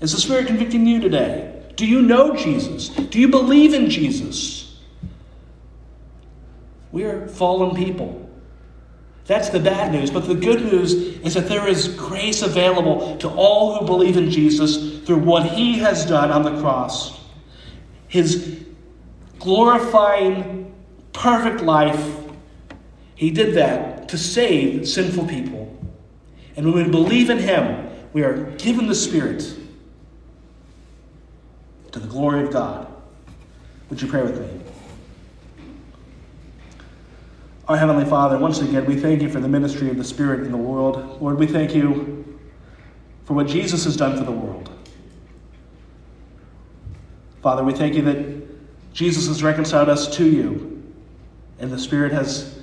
Is 0.00 0.12
the 0.12 0.20
Spirit 0.20 0.46
convicting 0.46 0.86
you 0.86 1.00
today? 1.00 1.62
Do 1.76 1.86
you 1.86 2.02
know 2.02 2.36
Jesus? 2.36 2.88
Do 2.88 3.18
you 3.18 3.28
believe 3.28 3.72
in 3.72 3.88
Jesus? 3.88 4.69
We 6.92 7.04
are 7.04 7.26
fallen 7.28 7.76
people. 7.76 8.28
That's 9.26 9.48
the 9.50 9.60
bad 9.60 9.92
news. 9.92 10.10
But 10.10 10.26
the 10.26 10.34
good 10.34 10.60
news 10.60 10.92
is 10.92 11.34
that 11.34 11.48
there 11.48 11.68
is 11.68 11.88
grace 11.88 12.42
available 12.42 13.16
to 13.18 13.28
all 13.28 13.78
who 13.78 13.86
believe 13.86 14.16
in 14.16 14.30
Jesus 14.30 15.00
through 15.00 15.20
what 15.20 15.46
he 15.46 15.78
has 15.78 16.04
done 16.04 16.32
on 16.32 16.42
the 16.42 16.60
cross. 16.60 17.20
His 18.08 18.64
glorifying, 19.38 20.74
perfect 21.12 21.60
life. 21.60 22.16
He 23.14 23.30
did 23.30 23.54
that 23.54 24.08
to 24.08 24.18
save 24.18 24.88
sinful 24.88 25.26
people. 25.26 25.78
And 26.56 26.72
when 26.74 26.86
we 26.86 26.90
believe 26.90 27.30
in 27.30 27.38
him, 27.38 27.88
we 28.12 28.22
are 28.22 28.50
given 28.56 28.88
the 28.88 28.94
Spirit 28.94 29.56
to 31.92 31.98
the 31.98 32.08
glory 32.08 32.42
of 32.42 32.52
God. 32.52 32.92
Would 33.88 34.02
you 34.02 34.08
pray 34.08 34.22
with 34.22 34.40
me? 34.40 34.59
Our 37.70 37.76
Heavenly 37.76 38.04
Father, 38.04 38.36
once 38.36 38.60
again, 38.60 38.84
we 38.84 38.96
thank 38.96 39.22
you 39.22 39.28
for 39.28 39.38
the 39.38 39.46
ministry 39.46 39.90
of 39.90 39.96
the 39.96 40.02
Spirit 40.02 40.40
in 40.40 40.50
the 40.50 40.56
world. 40.56 41.22
Lord, 41.22 41.38
we 41.38 41.46
thank 41.46 41.72
you 41.72 42.36
for 43.22 43.34
what 43.34 43.46
Jesus 43.46 43.84
has 43.84 43.96
done 43.96 44.18
for 44.18 44.24
the 44.24 44.32
world. 44.32 44.68
Father, 47.44 47.62
we 47.62 47.72
thank 47.72 47.94
you 47.94 48.02
that 48.02 48.92
Jesus 48.92 49.28
has 49.28 49.44
reconciled 49.44 49.88
us 49.88 50.12
to 50.16 50.28
you, 50.28 50.82
and 51.60 51.70
the 51.70 51.78
Spirit 51.78 52.10
has 52.10 52.58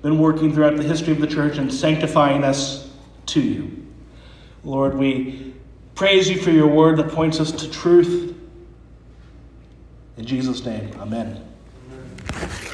been 0.00 0.18
working 0.18 0.50
throughout 0.50 0.78
the 0.78 0.82
history 0.82 1.12
of 1.12 1.20
the 1.20 1.26
church 1.26 1.58
and 1.58 1.70
sanctifying 1.70 2.44
us 2.44 2.88
to 3.26 3.42
you. 3.42 3.86
Lord, 4.64 4.96
we 4.96 5.52
praise 5.94 6.30
you 6.30 6.40
for 6.40 6.50
your 6.50 6.68
word 6.68 6.96
that 6.96 7.10
points 7.10 7.40
us 7.40 7.52
to 7.52 7.70
truth. 7.70 8.34
In 10.16 10.24
Jesus' 10.24 10.64
name, 10.64 10.90
amen. 10.98 11.44
amen. 12.32 12.71